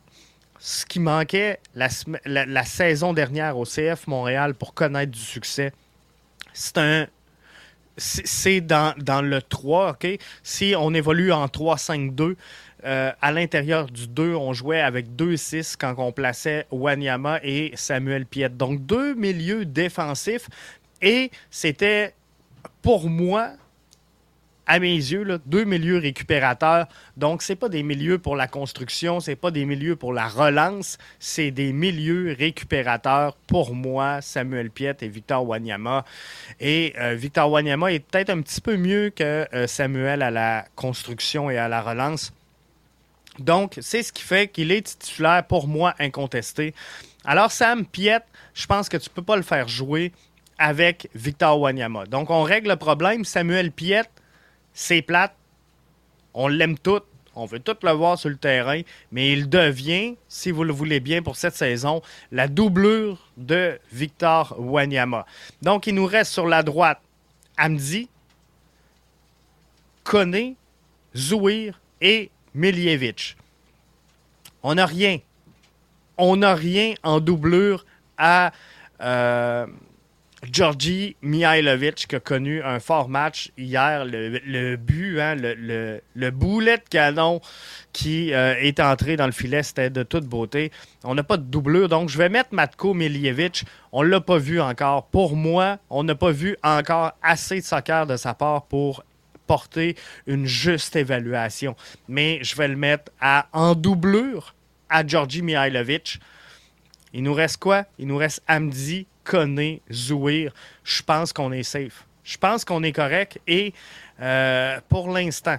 [0.58, 5.72] ce qui manquait la, saison dernière au CF Montréal pour connaître du succès,
[6.52, 7.06] c'est un.
[7.96, 10.18] C'est dans, le 3, OK?
[10.42, 12.36] Si on évolue en 3-5-2,
[12.84, 18.26] euh, à l'intérieur du 2, on jouait avec 2-6 quand on plaçait Wanyama et Samuel
[18.26, 18.48] Piet.
[18.48, 20.48] Donc, deux milieux défensifs.
[21.00, 22.14] Et c'était,
[22.80, 23.52] pour moi,
[24.66, 26.86] à mes yeux, deux milieux récupérateurs.
[27.16, 30.98] Donc, ce pas des milieux pour la construction, c'est pas des milieux pour la relance,
[31.18, 36.04] c'est des milieux récupérateurs pour moi, Samuel Piet et Victor Wanyama.
[36.60, 40.64] Et euh, Victor Wanyama est peut-être un petit peu mieux que euh, Samuel à la
[40.76, 42.32] construction et à la relance.
[43.38, 46.74] Donc, c'est ce qui fait qu'il est titulaire pour moi incontesté.
[47.24, 48.20] Alors, Sam Piet,
[48.54, 50.12] je pense que tu ne peux pas le faire jouer
[50.58, 52.06] avec Victor Wanyama.
[52.06, 53.24] Donc, on règle le problème.
[53.24, 54.04] Samuel Piet,
[54.74, 55.34] c'est plate.
[56.34, 57.02] On l'aime tout.
[57.34, 61.00] On veut tout le voir sur le terrain, mais il devient, si vous le voulez
[61.00, 65.24] bien pour cette saison, la doublure de Victor Wanyama.
[65.62, 67.00] Donc, il nous reste sur la droite
[67.56, 68.10] Amdi,
[70.04, 70.56] Koné,
[71.16, 73.36] Zouir et Miljevic.
[74.62, 75.18] On n'a rien.
[76.18, 77.86] On n'a rien en doublure
[78.18, 78.52] à
[79.00, 79.66] euh,
[80.50, 84.04] Georgi Mihailovic qui a connu un fort match hier.
[84.04, 87.40] Le, but, hein, le, boulet de canon
[87.92, 90.72] qui euh, est entré dans le filet, c'était de toute beauté.
[91.04, 93.64] On n'a pas de doublure, donc je vais mettre Matko Miljevic.
[93.92, 95.06] On ne l'a pas vu encore.
[95.06, 99.04] Pour moi, on n'a pas vu encore assez de soccer de sa part pour
[99.46, 101.76] porter une juste évaluation.
[102.08, 104.54] Mais je vais le mettre à, en doublure
[104.88, 106.18] à Georgi Mihailovic.
[107.12, 107.84] Il nous reste quoi?
[107.98, 110.52] Il nous reste Amdi, Koné, Zouir.
[110.84, 112.06] Je pense qu'on est safe.
[112.24, 113.40] Je pense qu'on est correct.
[113.46, 113.72] Et
[114.20, 115.58] euh, pour l'instant,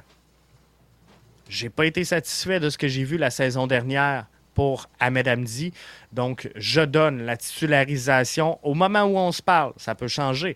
[1.50, 5.74] j'ai pas été satisfait de ce que j'ai vu la saison dernière pour Ahmed Amdi.
[6.12, 9.74] Donc, je donne la titularisation au moment où on se parle.
[9.78, 10.56] Ça peut changer.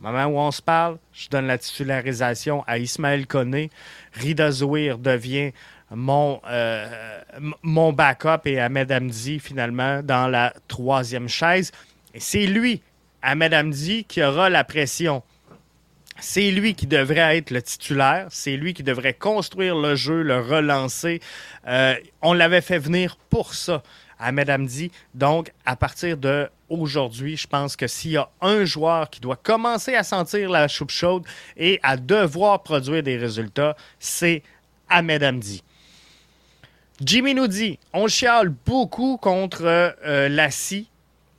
[0.00, 3.70] Au moment où on se parle, je donne la titularisation à Ismaël Koné.
[4.14, 5.52] Rida Zouir devient
[5.90, 7.20] mon, euh,
[7.62, 11.72] mon backup et Ahmed Amdi, finalement, dans la troisième chaise.
[12.18, 12.82] C'est lui,
[13.22, 15.22] Ahmed Amdi, qui aura la pression.
[16.20, 18.26] C'est lui qui devrait être le titulaire.
[18.30, 21.20] C'est lui qui devrait construire le jeu, le relancer.
[21.66, 23.82] Euh, on l'avait fait venir pour ça
[24.22, 24.90] Ahmed Hamdi.
[25.14, 29.36] Donc, à partir de aujourd'hui, je pense que s'il y a un joueur qui doit
[29.36, 31.24] commencer à sentir la choupe chaude
[31.56, 34.42] et à devoir produire des résultats, c'est
[34.88, 35.62] Ahmed Hamdi.
[37.00, 40.88] Jimmy nous dit on chiale beaucoup contre euh, la scie,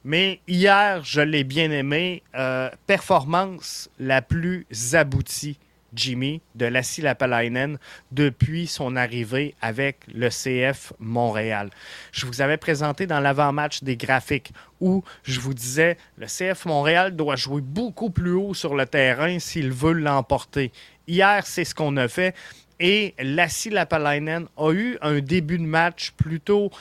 [0.04, 2.24] mais hier, je l'ai bien aimé.
[2.36, 5.58] Euh, performance la plus aboutie
[5.96, 7.78] Jimmy de Lassie Lapalainen
[8.12, 11.70] depuis son arrivée avec le CF Montréal.
[12.12, 17.16] Je vous avais présenté dans l'avant-match des graphiques où je vous disais le CF Montréal
[17.16, 20.72] doit jouer beaucoup plus haut sur le terrain s'il veut l'emporter.
[21.08, 22.36] Hier, c'est ce qu'on a fait
[22.80, 26.72] et Lassie Lapalainen a eu un début de match plutôt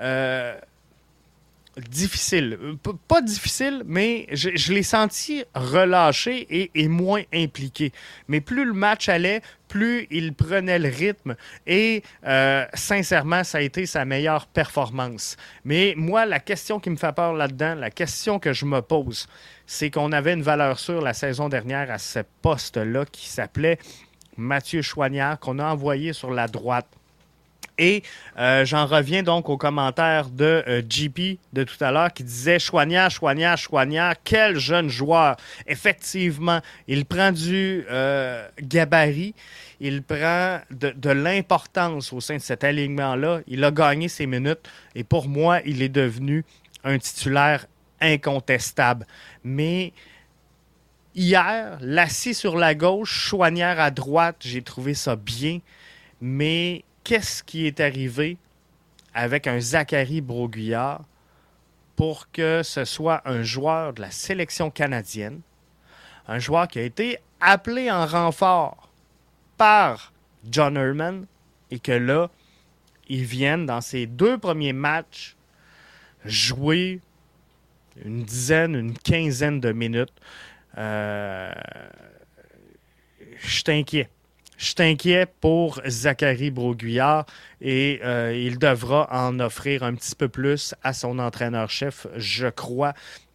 [0.00, 0.54] euh,
[1.78, 2.58] difficile.
[3.06, 7.92] pas difficile, mais je, l'ai senti relâché et, moins impliqué.
[8.28, 11.36] Mais plus le match allait, plus il prenait le rythme
[11.66, 15.36] et euh, sincèrement, ça a été sa meilleure performance.
[15.64, 19.26] Mais moi, la question qui me fait peur là-dedans, la question que je me pose,
[19.66, 23.78] c'est qu'on avait une valeur sûre la saison dernière à ce poste-là qui s'appelait
[24.36, 26.86] Mathieu Choignard, qu'on a envoyé sur la droite.
[27.78, 28.02] Et
[28.38, 30.82] euh, j'en reviens donc au commentaire de euh,
[31.52, 35.36] de tout à l'heure qui disait Chouanière, Chouanière, Chouanière, quel jeune joueur.
[35.66, 39.34] Effectivement, il prend du euh, gabarit,
[39.80, 43.40] il prend de, l'importance au sein de cet alignement-là.
[43.46, 46.44] Il a gagné ses minutes et pour moi, il est devenu
[46.82, 47.66] un titulaire
[48.00, 49.06] incontestable.
[49.44, 49.92] Mais
[51.14, 55.60] hier, l'assis sur la gauche, Chouanière à droite, j'ai trouvé ça bien.
[56.20, 58.36] Mais qu'est-ce qui est arrivé
[59.14, 61.06] avec un Zachary Broguillard
[61.96, 65.40] pour que ce soit un joueur de la sélection canadienne,
[66.26, 68.90] un joueur qui a été appelé en renfort
[69.56, 70.12] par
[70.50, 71.24] John Herman
[71.70, 72.28] et que là,
[73.08, 75.34] il vienne dans ses deux premiers matchs
[76.26, 77.00] jouer
[78.04, 80.12] une dizaine, une quinzaine de minutes.
[80.76, 81.50] Euh,
[83.38, 84.10] je inquiet.
[84.58, 87.26] Je inquiet pour Zachary Broguillard
[87.60, 92.92] et euh, il devra en offrir un petit peu plus à son entraîneur-chef, je crois.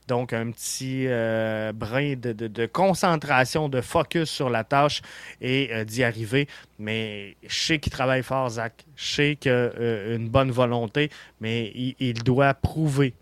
[0.09, 5.01] Donc, un petit euh, brin de, concentration, de focus sur la tâche
[5.39, 6.49] et euh, d'y arriver.
[6.77, 8.83] Mais je sais qu'il travaille fort, Zach.
[8.97, 11.09] Je sais qu'il a une bonne volonté,
[11.39, 13.13] mais il doit prouver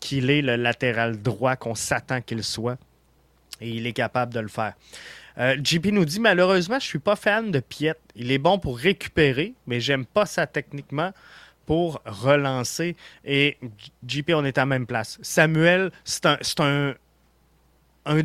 [0.00, 2.76] qu'il est le latéral droit qu'on s'attend qu'il soit.
[3.62, 4.74] Et il est capable de le faire.
[5.38, 7.94] Euh, JP nous dit malheureusement, je suis pas fan de Piet.
[8.16, 11.12] Il est bon pour récupérer, mais j'aime pas ça techniquement
[11.66, 12.96] pour relancer.
[13.24, 13.56] Et
[14.06, 15.18] JP, on est à la même place.
[15.22, 16.26] Samuel, c'est
[16.60, 16.94] un,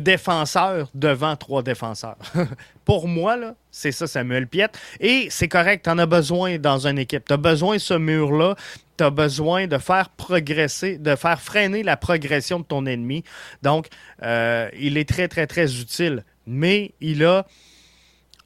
[0.00, 2.16] défenseur devant trois défenseurs.
[2.84, 3.36] pour moi,
[3.70, 4.68] c'est ça, Samuel Piet.
[4.98, 7.24] Et c'est correct, tu en as besoin dans une équipe.
[7.26, 8.56] Tu as besoin de ce mur-là.
[8.96, 13.22] Tu as besoin de faire progresser, de faire freiner la progression de ton ennemi.
[13.62, 13.86] Donc,
[14.24, 17.46] euh, il est très, très, très utile mais il a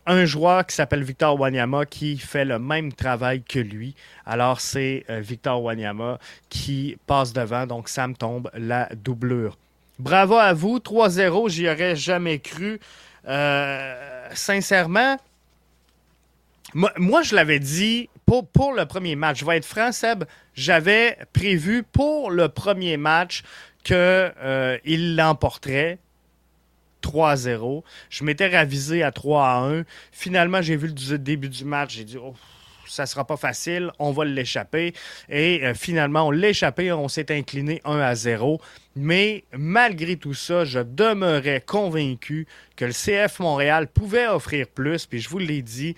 [0.06, 3.94] un joueur qui s'appelle Victor Wanyama qui fait le même travail que lui.
[4.26, 9.56] Alors, c'est euh, Victor Wanyama qui passe devant, donc ça me tombe la doublure.
[10.00, 12.80] Bravo à vous, 3-0, j'y aurais jamais cru.
[13.28, 15.16] Euh, sincèrement,
[16.74, 19.40] moi, je l'avais dit pour, pour, le premier match.
[19.40, 20.24] Je vais être franc, Seb.
[20.54, 23.42] J'avais prévu pour le premier match
[23.84, 25.98] qu'il euh, l'emporterait.
[27.02, 27.82] 3-0.
[28.10, 29.84] Je m'étais ravisé à 3-1.
[30.12, 31.94] Finalement, j'ai vu le début du match.
[31.96, 32.34] J'ai dit, oh,
[32.92, 34.92] ça sera pas facile, on va l'échapper.
[35.28, 38.60] Et euh, finalement, on l'a échappé, on s'est incliné 1 à 0.
[38.96, 45.06] Mais malgré tout ça, je demeurais convaincu que le CF Montréal pouvait offrir plus.
[45.06, 45.96] Puis je vous l'ai dit,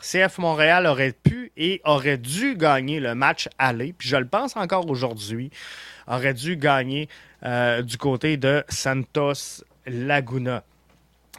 [0.00, 3.92] CF Montréal aurait pu et aurait dû gagner le match aller.
[3.92, 5.50] Puis je le pense encore aujourd'hui,
[6.06, 7.08] aurait dû gagner
[7.44, 10.62] euh, du côté de Santos Laguna.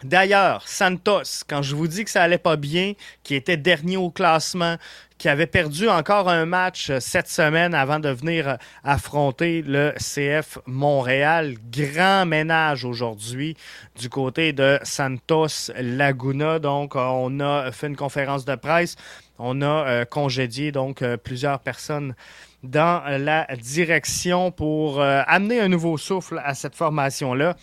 [0.03, 4.09] D'ailleurs, Santos, quand je vous dis que ça allait pas bien, qui était dernier au
[4.09, 4.77] classement,
[5.17, 9.93] qui avait perdu encore un match euh, cette semaine avant de venir euh, affronter le
[9.97, 11.55] CF Montréal.
[11.69, 13.57] Grand ménage aujourd'hui
[13.99, 16.59] du côté de Santos Laguna.
[16.59, 18.95] Donc, euh, on a fait une conférence de presse.
[19.37, 22.13] On a congédié donc plusieurs personnes
[22.61, 27.55] dans la direction pour amener un nouveau souffle à cette formation-là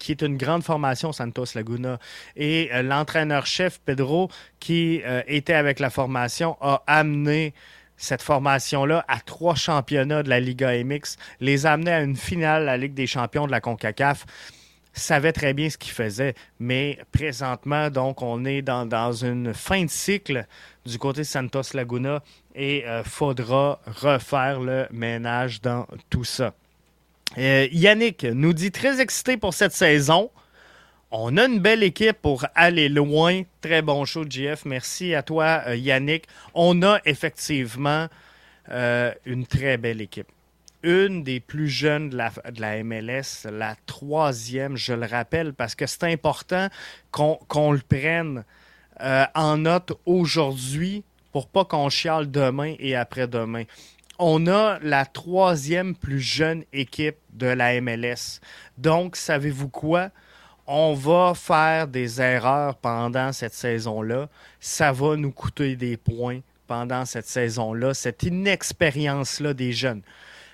[0.00, 2.00] qui est une grande formation, Santos Laguna.
[2.34, 7.54] Et euh, l'entraîneur-chef, Pedro, qui euh, était avec la formation, a amené
[8.00, 12.66] cette formation-là à trois championnats de la Liga MX, les a à une finale de
[12.66, 14.24] la Ligue des champions de la CONCACAF.
[14.94, 16.34] savait très bien ce qu'il faisait.
[16.58, 20.46] Mais présentement, donc, on est dans, une fin de cycle
[20.86, 22.22] du côté de Santos Laguna
[22.54, 26.54] et euh, faudra refaire le ménage dans tout ça.
[27.38, 30.30] Euh, Yannick nous dit très excité pour cette saison.
[31.10, 33.42] On a une belle équipe pour aller loin.
[33.60, 34.64] Très bon show, JF.
[34.64, 36.26] Merci à toi, euh, Yannick.
[36.54, 38.08] On a effectivement
[39.26, 40.28] une très belle équipe
[40.82, 46.04] une des plus jeunes de la, MLS, la troisième, je le rappelle, parce que c'est
[46.04, 46.68] important
[47.10, 48.44] qu'on le prenne
[49.00, 53.64] euh, en note aujourd'hui pour pas qu'on chiale demain et après-demain.
[54.22, 58.40] On a la troisième plus jeune équipe de la MLS.
[58.76, 60.10] Donc, savez-vous quoi?
[60.66, 64.28] On va faire des erreurs pendant cette saison-là.
[64.60, 70.02] Ça va nous coûter des points pendant cette saison-là, cette inexpérience-là des jeunes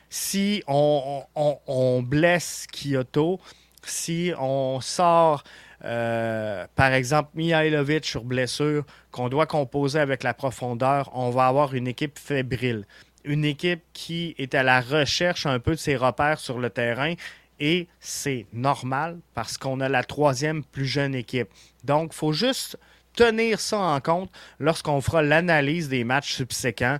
[0.09, 3.41] si on, blesse Kyoto,
[3.85, 5.45] si on sort,
[5.85, 11.75] euh, par exemple, Mihailovic sur blessure, qu'on doit composer avec la profondeur, on va avoir
[11.75, 12.87] une équipe fébrile.
[13.27, 17.15] Une équipe qui est à la recherche un peu de ses repères sur le terrain
[17.59, 21.49] et c'est normal parce qu'on a la troisième plus jeune équipe.
[21.85, 22.79] Donc, il faut juste
[23.15, 26.99] tenir ça en compte lorsqu'on fera l'analyse des matchs subséquents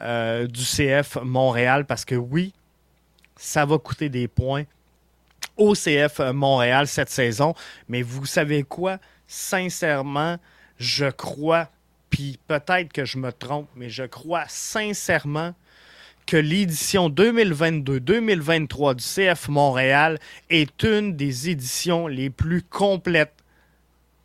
[0.00, 2.54] euh, du CF Montréal parce que oui,
[3.36, 4.64] ça va coûter des points
[5.56, 7.54] au CF Montréal cette saison.
[7.88, 8.98] Mais vous savez quoi?
[9.26, 10.38] Sincèrement,
[10.78, 11.68] je crois,
[12.08, 15.54] puis peut-être que je me trompe, mais je crois sincèrement
[16.28, 20.18] que l'édition 2022-2023 du CF Montréal
[20.50, 23.32] est une des éditions les plus complètes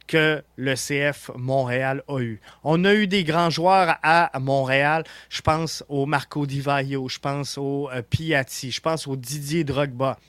[0.06, 2.42] que le CF Montréal a eu.
[2.66, 5.06] On a eu des grands joueurs à Montréal.
[5.30, 9.64] Je pense au Marco Di Vaio, je pense au euh, Piatti, je pense au Didier
[9.64, 10.20] Drogba.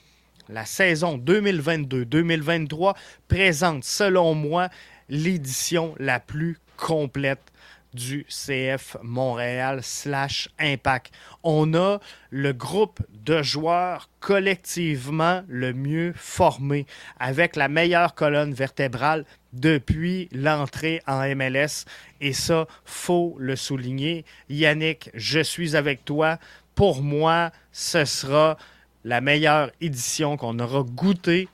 [0.49, 2.95] La saison 2022-2023
[3.27, 4.69] présente, selon moi,
[5.09, 7.43] l'édition la plus complète
[7.95, 11.13] du CF Montréal slash Impact.
[11.43, 16.87] On a le groupe de joueurs collectivement le mieux formé,
[17.19, 21.85] avec la meilleure colonne vertébrale depuis l'entrée en MLS.
[22.21, 24.25] Et ça, faut le souligner.
[24.49, 26.39] Yannick, je suis avec toi.
[26.75, 28.59] Pour moi, ce sera
[29.05, 31.49] la meilleure édition qu'on aura goûtée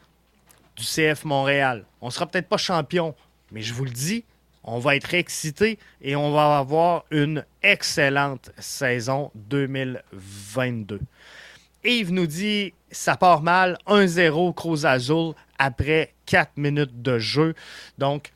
[0.76, 1.84] du CF Montréal.
[2.00, 3.14] On sera peut-être pas champion,
[3.52, 4.24] mais je vous le dis,
[4.64, 11.00] on va être excité et on va avoir une excellente saison 2022.
[11.84, 17.54] Yves nous dit ça part mal, 1-0 Cruz Azul après 4 minutes de jeu.
[17.98, 18.32] Donc,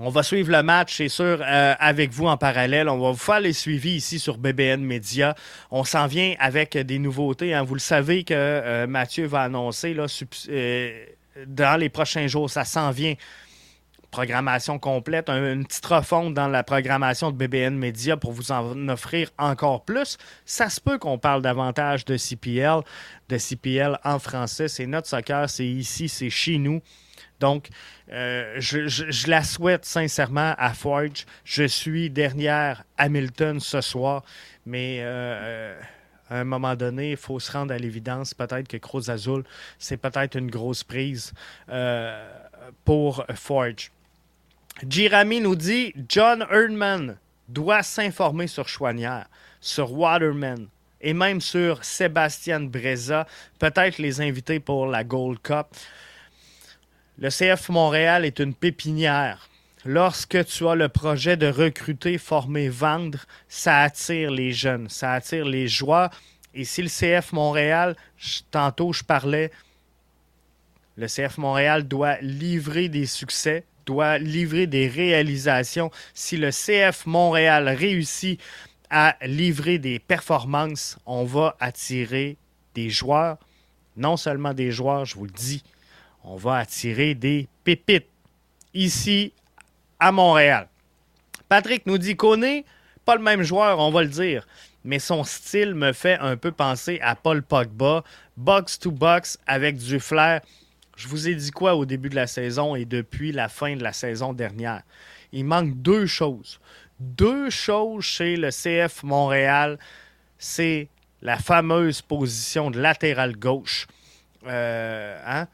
[0.00, 2.88] on va suivre le match, c'est sûr, euh, avec vous en parallèle.
[2.88, 5.34] On va vous faire les suivis ici sur BBN Media.
[5.72, 7.52] On s'en vient avec des nouveautés.
[7.52, 7.64] Hein.
[7.64, 9.96] Vous le savez que euh, Mathieu va annoncer
[10.50, 11.04] euh,
[11.46, 12.48] dans les prochains jours.
[12.48, 13.14] Ça s'en vient
[14.10, 19.30] programmation complète, une petite refonte dans la programmation de BBN Media pour vous en offrir
[19.38, 20.16] encore plus.
[20.44, 22.80] Ça se peut qu'on parle davantage de CPL,
[23.28, 24.68] de CPL en français.
[24.68, 26.80] C'est notre soccer, c'est ici, c'est chez nous.
[27.40, 27.68] Donc,
[28.10, 31.26] euh, je, la souhaite sincèrement à Forge.
[31.44, 34.24] Je suis derrière Hamilton ce soir,
[34.66, 35.78] mais euh,
[36.30, 38.34] à un moment donné, il faut se rendre à l'évidence.
[38.34, 39.44] Peut-être que Cruz Azul,
[39.78, 41.32] c'est peut-être une grosse prise
[41.68, 42.28] euh,
[42.84, 43.92] pour Forge.
[44.86, 47.16] Jirami nous dit John Erdman
[47.48, 49.26] doit s'informer sur Chouanière,
[49.60, 50.68] sur Waterman
[51.00, 53.26] et même sur Sébastien Breza,
[53.58, 55.66] peut-être les inviter pour la Gold Cup.
[57.18, 59.48] Le CF Montréal est une pépinière.
[59.84, 63.18] Lorsque tu as le projet de recruter, former, vendre,
[63.48, 66.10] ça attire les jeunes, ça attire les joueurs.
[66.54, 67.96] Et si le CF Montréal,
[68.50, 69.50] tantôt je parlais,
[70.96, 75.90] le CF Montréal doit livrer des succès, doit livrer des réalisations.
[76.12, 78.38] Si le CF Montréal réussit
[78.90, 82.36] à livrer des performances, on va attirer
[82.74, 83.38] des joueurs.
[83.96, 85.64] Non seulement des joueurs, je vous le dis,
[86.22, 88.10] on va attirer des pépites
[88.74, 89.32] ici
[89.98, 90.68] à Montréal.
[91.48, 92.66] Patrick nous dit qu'on est
[93.06, 94.46] pas le même joueur, on va le dire,
[94.84, 98.04] mais son style me fait un peu penser à Paul Pogba,
[98.36, 100.42] box to box avec du flair.
[100.98, 103.84] Je vous ai dit quoi au début de la saison et depuis la fin de
[103.84, 104.82] la saison dernière?
[105.30, 106.58] Il manque deux choses.
[106.98, 109.78] Deux choses chez le CF Montréal.
[110.38, 110.88] C'est
[111.22, 113.86] la fameuse position de latéral gauche.
[114.48, 115.46] Euh, hein?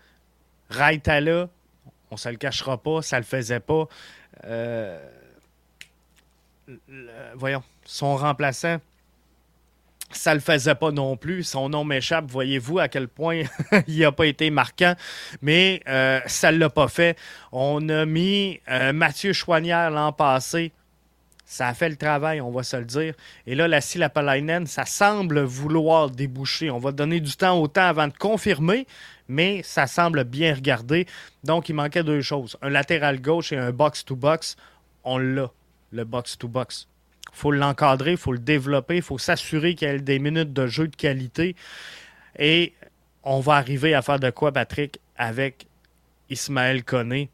[0.71, 3.87] On ne se le cachera pas, ça ne le faisait pas.
[4.45, 4.99] Euh,
[7.35, 8.79] voyons, son remplaçant,
[10.17, 11.43] ça ne le faisait pas non plus.
[11.45, 12.31] Son nom m'échappe.
[12.31, 13.43] Voyez-vous à quel point
[13.87, 14.95] il n'a pas été marquant.
[15.43, 17.19] Mais euh, ça ne l'a pas fait.
[17.53, 20.73] On a mis euh, Mathieu Chouanière l'an passé.
[21.47, 23.15] Ça a fait le travail, on va se le dire.
[23.47, 26.71] Et là, la Lapalainen, ça semble vouloir déboucher.
[26.71, 28.87] On va donner du temps au temps avant de confirmer,
[29.29, 31.07] mais ça semble bien regarder.
[31.45, 32.57] Donc, il manquait deux choses.
[32.63, 34.57] Un latéral gauche et un box-to-box.
[35.05, 35.51] On l'a,
[35.93, 36.89] le box-to-box.
[36.89, 36.94] Il
[37.35, 40.67] faut l'encadrer, il faut le développer, il faut s'assurer qu'il y ait des minutes de
[40.67, 41.57] jeu de qualité.
[42.39, 42.75] Et
[43.23, 45.67] on va arriver à faire de quoi, Patrick, avec
[46.31, 47.31] Ismaël Koné.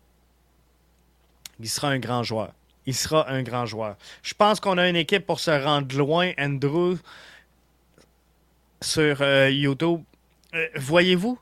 [1.59, 2.53] Il sera un grand joueur.
[2.87, 3.97] Il sera un grand joueur.
[4.23, 6.33] Je pense qu'on a une équipe pour se rendre loin.
[6.39, 6.97] Andrew,
[8.81, 10.03] sur euh, YouTube,
[10.55, 11.39] euh, voyez-vous,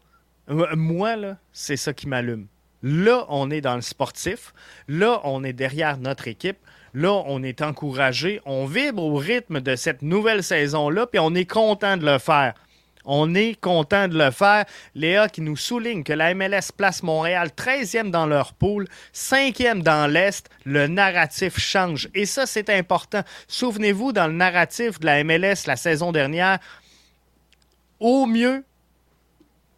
[0.48, 2.46] moi, là, c'est ça qui m'allume.
[2.82, 4.52] Là, on est dans le sportif.
[4.88, 6.58] Là, on est derrière notre équipe.
[6.94, 11.50] Là, on est encouragé, on vibre au rythme de cette nouvelle saison-là, puis on est
[11.50, 12.54] content de le faire.
[13.10, 14.66] On est content de le faire.
[14.94, 20.06] Léa qui nous souligne que la MLS place Montréal 13e dans leur poule, 5e dans
[20.06, 20.50] l'Est.
[20.64, 22.10] Le narratif change.
[22.14, 23.22] Et ça, c'est important.
[23.46, 26.58] Souvenez-vous, dans le narratif de la MLS la saison dernière,
[27.98, 28.62] au mieux,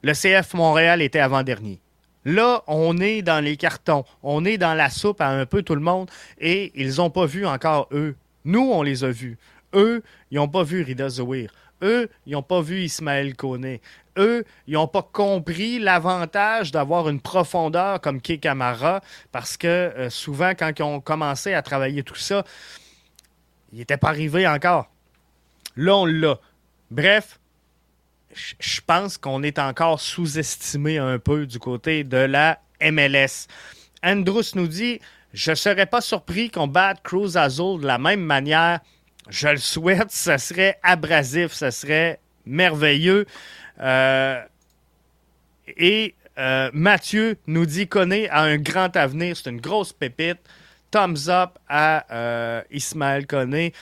[0.02, 1.80] le CF Montréal était avant-dernier.
[2.24, 5.74] Là, on est dans les cartons, on est dans la soupe à un peu tout
[5.74, 8.14] le monde et ils n'ont pas vu encore eux.
[8.44, 9.38] Nous, on les a vus.
[9.74, 11.50] Eux, ils n'ont pas vu Rida Zouir.
[11.82, 13.80] Eux, ils n'ont pas vu Ismaël Koné.
[14.18, 19.00] Eux, ils n'ont pas compris l'avantage d'avoir une profondeur comme Kay Kamara
[19.32, 22.44] parce que euh, souvent, quand ils ont commencé à travailler tout ça,
[23.72, 24.90] il n'était pas arrivé encore.
[25.76, 26.38] Là, on l'a.
[26.90, 27.39] Bref,
[28.34, 33.46] je pense qu'on est encore sous-estimé un peu du côté de la MLS.
[34.02, 35.00] Andrews nous dit
[35.32, 38.80] Je ne serais pas surpris qu'on batte Cruz Azul de la même manière.
[39.28, 43.26] Je le souhaite, ça serait abrasif, ça serait merveilleux.
[43.80, 44.40] Euh,
[45.76, 50.38] et euh, Mathieu nous dit Koné a un grand avenir, c'est une grosse pépite.
[50.90, 53.72] Thumbs up à euh, Ismaël Koné.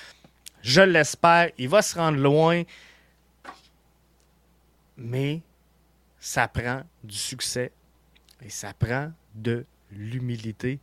[0.63, 2.65] Je l'espère, il va se rendre loin
[4.99, 5.41] mais
[6.19, 7.73] ça prend du succès
[8.45, 10.81] et ça prend de l'humilité,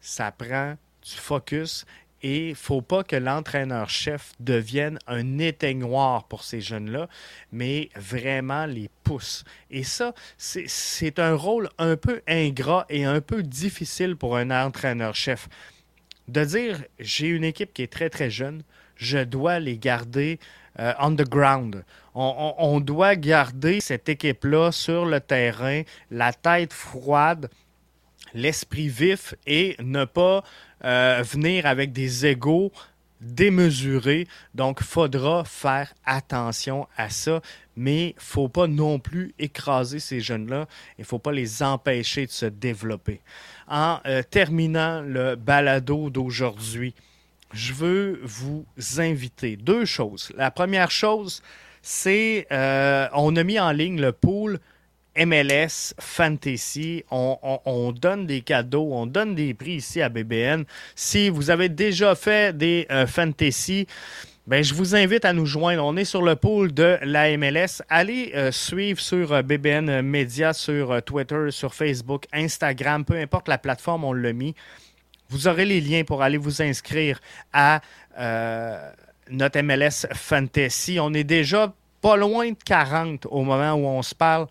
[0.00, 1.86] ça prend du focus
[2.22, 7.08] et il ne faut pas que l'entraîneur-chef devienne un éteignoir pour ces jeunes-là,
[7.52, 9.44] mais vraiment les pousse.
[9.70, 15.48] Et ça, c'est un rôle un peu ingrat et un peu difficile pour un entraîneur-chef.
[16.28, 18.62] De dire, j'ai une équipe qui est très, très jeune,
[18.96, 20.38] je dois les garder
[20.78, 20.92] euh,
[22.14, 27.50] on, doit garder cette équipe-là sur le terrain, la tête froide,
[28.34, 30.42] l'esprit vif et ne pas
[30.84, 32.72] euh, venir avec des égaux
[33.20, 34.26] démesurés.
[34.54, 37.40] Donc, faudra faire attention à ça,
[37.76, 40.66] mais il faut pas non plus écraser ces jeunes-là.
[40.98, 43.20] Il faut pas les empêcher de se développer.
[43.68, 46.94] En euh, terminant le balado d'aujourd'hui,
[47.54, 48.66] je veux vous
[48.98, 50.32] inviter deux choses.
[50.36, 51.42] La première chose,
[51.82, 54.58] c'est euh, on a mis en ligne le pool
[55.16, 57.04] MLS Fantasy.
[57.10, 60.64] On, donne des cadeaux, on donne des prix ici à BBN.
[60.96, 63.86] Si vous avez déjà fait des euh, Fantasy,
[64.48, 65.84] ben, je vous invite à nous joindre.
[65.84, 67.82] On est sur le pool de la MLS.
[67.88, 74.04] Allez euh, suivre sur BBN Media, sur Twitter, sur Facebook, Instagram, peu importe la plateforme,
[74.04, 74.54] on l'a mis.
[75.30, 77.20] Vous aurez les liens pour aller vous inscrire
[77.52, 77.80] à
[79.30, 80.98] notre MLS Fantasy.
[81.00, 84.46] On est déjà pas loin de 40 au moment où on se parle.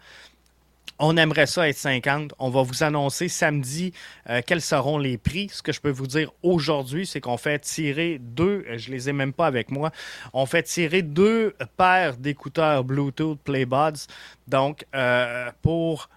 [0.99, 2.33] On aimerait ça être 50.
[2.39, 3.93] On va vous annoncer samedi
[4.29, 5.49] euh, quels seront les prix.
[5.51, 9.13] Ce que je peux vous dire aujourd'hui, c'est qu'on fait tirer deux, je les ai
[9.13, 9.91] même pas avec moi,
[10.33, 14.07] on fait tirer deux paires d'écouteurs Bluetooth Playbuds.
[14.47, 16.09] Donc, euh, pour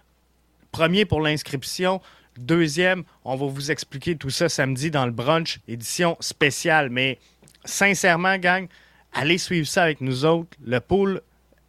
[0.73, 2.01] premier pour l'inscription,
[2.39, 6.91] deuxième, on va vous expliquer tout ça samedi dans le brunch édition spéciale.
[6.91, 7.19] Mais
[7.65, 8.67] sincèrement, gang,
[9.13, 10.57] allez suivre ça avec nous autres.
[10.65, 11.23] Le pool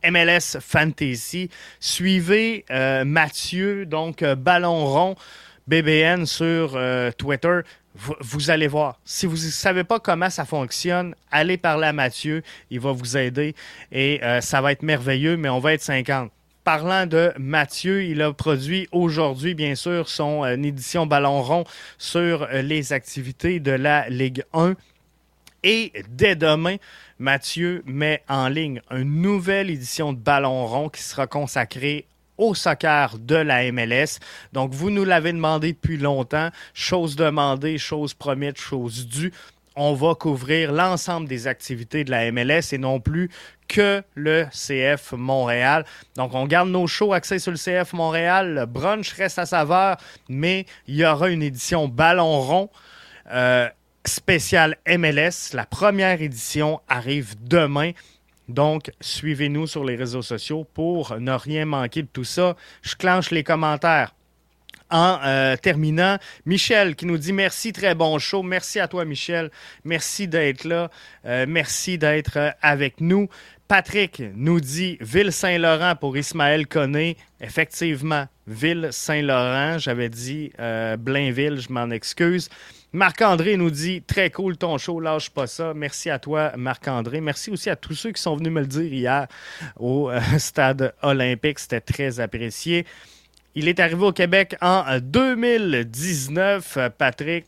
[0.03, 1.49] MLS Fantasy.
[1.79, 5.15] Suivez euh, Mathieu, donc euh, Ballon Rond,
[5.67, 7.61] BBN sur euh, Twitter.
[8.19, 8.99] Vous, allez voir.
[9.05, 12.43] Si vous ne savez pas comment ça fonctionne, allez parler à Mathieu.
[12.69, 13.55] Il va vous aider
[13.91, 16.31] et ça va être merveilleux, mais on va être 50
[16.67, 21.63] parlant de Mathieu, il a produit aujourd'hui, bien sûr, son édition Ballon rond
[21.97, 24.73] sur les activités de la Ligue 1.
[25.63, 26.75] Et dès demain,
[27.19, 32.05] Mathieu met en ligne une nouvelle édition de Ballon rond qui sera consacrée
[32.37, 34.19] au soccer de la MLS.
[34.51, 36.49] Donc, vous nous l'avez demandé depuis longtemps.
[36.73, 39.31] Chose demandée, chose promise, chose due.
[39.77, 43.29] On va couvrir l'ensemble des activités de la MLS et non plus
[43.67, 45.85] que le CF Montréal.
[46.15, 48.55] Donc, on garde nos shows axés sur le CF Montréal.
[48.55, 49.97] Le brunch reste à saveur,
[50.27, 52.69] mais il y aura une édition ballon rond.
[53.31, 53.69] Euh,
[54.05, 55.53] spéciale MLS.
[55.53, 57.91] La première édition arrive demain.
[58.47, 62.55] Donc, suivez-nous sur les réseaux sociaux pour ne rien manquer de tout ça.
[62.81, 64.15] Je clenche les commentaires.
[64.89, 68.41] En euh, terminant, Michel qui nous dit merci, très bon show.
[68.41, 69.51] Merci à toi, Michel.
[69.83, 70.89] Merci d'être là.
[71.25, 73.27] Euh, merci d'être euh, avec nous.
[73.67, 77.17] Patrick nous dit Ville-Saint-Laurent pour Ismaël Koné.
[77.41, 79.77] Effectivement, Ville-Saint-Laurent.
[79.77, 80.53] J'avais dit
[80.99, 82.47] Blainville, je m'en excuse.
[82.93, 85.73] Marc-André nous dit Très cool ton show, lâche pas ça.
[85.73, 87.19] Merci à toi, Marc-André.
[87.19, 89.27] Merci aussi à tous ceux qui sont venus me le dire hier
[89.75, 91.59] au stade olympique.
[91.59, 92.85] C'était très apprécié.
[93.59, 97.47] Il est arrivé au Québec en 2019, Patrick.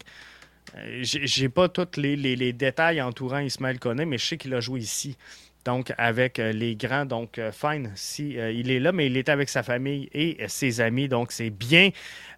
[0.76, 4.80] Euh, j'ai pas tous les, détails entourant Ismaël Koné, mais je sais qu'il a joué
[4.80, 5.18] ici.
[5.66, 9.30] Donc, avec euh, les grands, donc euh, fine si il est là, mais il est
[9.30, 11.92] avec sa famille et ses amis, donc c'est bien.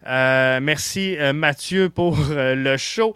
[0.06, 3.16] merci Mathieu pour le show.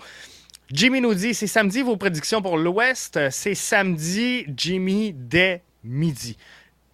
[0.71, 3.19] Jimmy nous dit, c'est samedi vos prédictions pour l'Ouest.
[3.29, 6.37] C'est samedi, Jimmy, dès midi.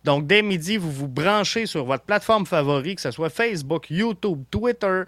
[0.03, 4.43] Donc, dès midi, vous vous branchez sur votre plateforme favorite, que ce soit Facebook, YouTube,
[4.49, 5.03] Twitter,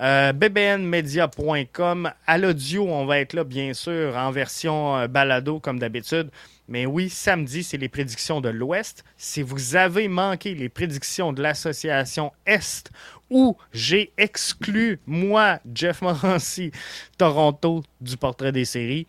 [0.00, 2.12] euh, bbnmedia.com.
[2.26, 6.30] À l'audio, on va être là, bien sûr, en version euh, balado, comme d'habitude.
[6.68, 9.04] Mais oui, samedi, c'est les prédictions de l'Ouest.
[9.16, 12.90] Si vous avez manqué les prédictions de l'association Est,
[13.30, 16.70] où j'ai exclu, moi, Jeff Morancy,
[17.18, 19.06] Toronto, du portrait des séries,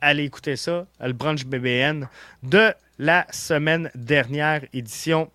[0.00, 2.08] allez écouter ça, le brunch BBN
[2.42, 5.30] de la semaine dernière, édition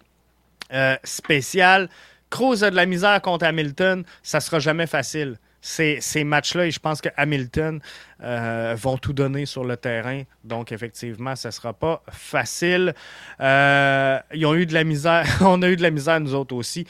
[0.73, 1.89] euh, spéciale.
[2.29, 5.37] Cruz a de la misère contre Hamilton, ça sera jamais facile.
[5.61, 7.81] Ces, matchs-là, et je pense que Hamilton
[8.23, 10.23] euh, vont tout donner sur le terrain.
[10.45, 12.93] Donc, effectivement, ça ne sera pas facile.
[13.41, 15.25] Euh, ils ont eu de la misère.
[15.41, 16.87] On a eu de la misère, nous autres aussi.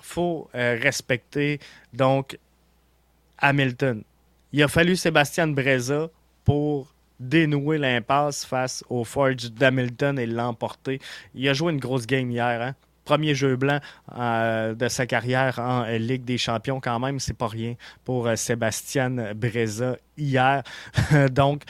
[0.00, 1.60] Faut respecter,
[1.92, 2.36] donc,
[3.38, 4.02] Hamilton.
[4.52, 6.08] Il a fallu Sébastien Breza
[6.44, 10.98] pour dénouer l'impasse face au Forge d'Hamilton et l'emporter.
[11.34, 12.62] Il a joué une grosse game hier.
[12.62, 12.74] Hein?
[13.04, 13.80] Premier jeu blanc
[14.16, 18.36] euh, de sa carrière en Ligue des Champions, quand même, c'est pas rien pour euh,
[18.36, 20.62] Sébastien Breza hier.
[21.30, 21.62] Donc,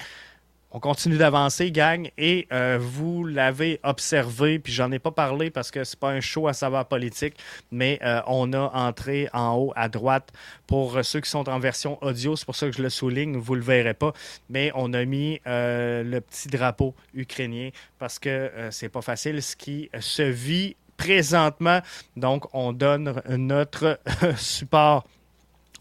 [0.73, 5.71] on continue d'avancer, gang, et euh, vous l'avez observé, puis j'en ai pas parlé parce
[5.71, 7.35] que c'est pas un show à savoir politique,
[7.73, 10.33] mais euh, on a entré en haut à droite
[10.66, 13.57] pour ceux qui sont en version audio, c'est pour ça que je le souligne, vous
[13.57, 14.12] le verrez pas,
[14.49, 19.57] mais on a mis euh, le petit drapeau ukrainien parce que c'est pas facile ce
[19.57, 21.81] qui se vit présentement,
[22.16, 23.99] donc on donne notre
[24.37, 25.05] support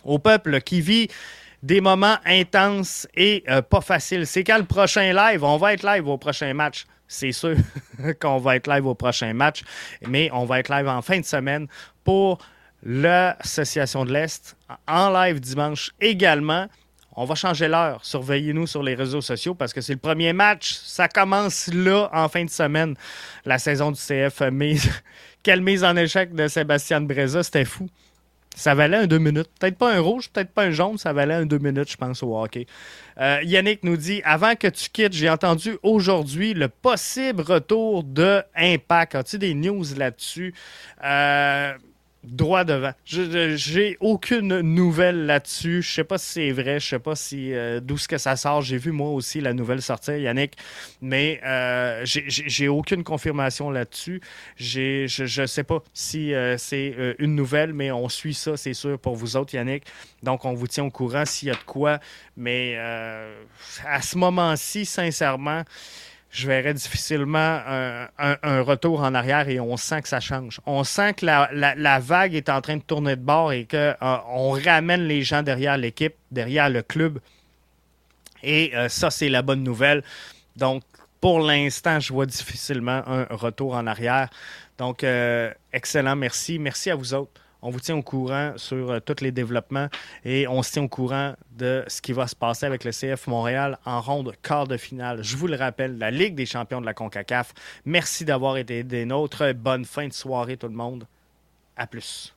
[0.03, 1.09] au peuple qui vit
[1.63, 4.25] des moments intenses et euh, pas faciles.
[4.25, 5.43] C'est quand le prochain live?
[5.43, 6.85] On va être live au prochain match.
[7.07, 7.55] C'est sûr
[8.21, 9.63] qu'on va être live au prochain match,
[10.07, 11.67] mais on va être live en fin de semaine
[12.03, 12.37] pour
[12.83, 14.55] l'Association de l'Est
[14.87, 16.67] en live dimanche également.
[17.15, 17.99] On va changer l'heure.
[18.05, 20.79] Surveillez-nous sur les réseaux sociaux parce que c'est le premier match.
[20.83, 22.95] Ça commence là en fin de semaine,
[23.43, 24.41] la saison du CF.
[25.43, 27.89] Quelle mise en échec de Sébastien Breza, c'était fou.
[28.59, 29.47] Ça valait un deux minutes.
[29.57, 32.21] Peut-être pas un rouge, peut-être pas un jaune, ça valait un deux minutes, je pense,
[32.21, 32.67] au hockey.
[33.17, 38.43] Euh, Yannick nous dit Avant que tu quittes, j'ai entendu aujourd'hui le possible retour de
[38.57, 39.15] Impact.
[39.15, 40.53] As-tu des news là-dessus?
[41.05, 41.71] Euh,
[42.29, 42.93] droit devant.
[43.05, 45.81] J'ai aucune nouvelle là-dessus.
[45.81, 46.79] Je sais pas si c'est vrai.
[46.79, 48.61] Je sais pas si euh, d'où ce que ça sort.
[48.61, 50.53] J'ai vu moi aussi la nouvelle sortir, Yannick,
[51.01, 54.21] mais euh, j'ai aucune confirmation là-dessus.
[54.57, 58.99] Je ne sais pas si euh, c'est une nouvelle, mais on suit ça, c'est sûr,
[58.99, 59.83] pour vous autres, Yannick.
[60.23, 61.99] Donc, on vous tient au courant s'il y a de quoi.
[62.37, 65.63] Mais à ce moment-ci, sincèrement,
[66.31, 67.61] je verrais difficilement
[68.17, 70.59] un, retour en arrière et on sent que ça change.
[70.65, 74.61] On sent que la, vague est en train de tourner de bord et qu'on euh,
[74.63, 77.19] ramène les gens derrière l'équipe, derrière le club.
[78.43, 80.03] Et euh, ça, c'est la bonne nouvelle.
[80.55, 80.83] Donc,
[81.19, 84.29] pour l'instant, je vois difficilement un retour en arrière.
[84.77, 86.57] Donc, euh, excellent, merci.
[86.57, 87.41] Merci à vous autres.
[87.61, 89.87] On vous tient au courant sur euh, tous les développements
[90.23, 93.27] et on se tient au courant de ce qui va se passer avec le CF
[93.27, 95.23] Montréal en ronde quart de finale.
[95.23, 97.53] Je vous le rappelle, la Ligue des champions de la CONCACAF.
[97.85, 99.53] Merci d'avoir été des nôtres.
[99.53, 101.05] Bonne fin de soirée tout le monde.
[101.75, 102.33] À plus.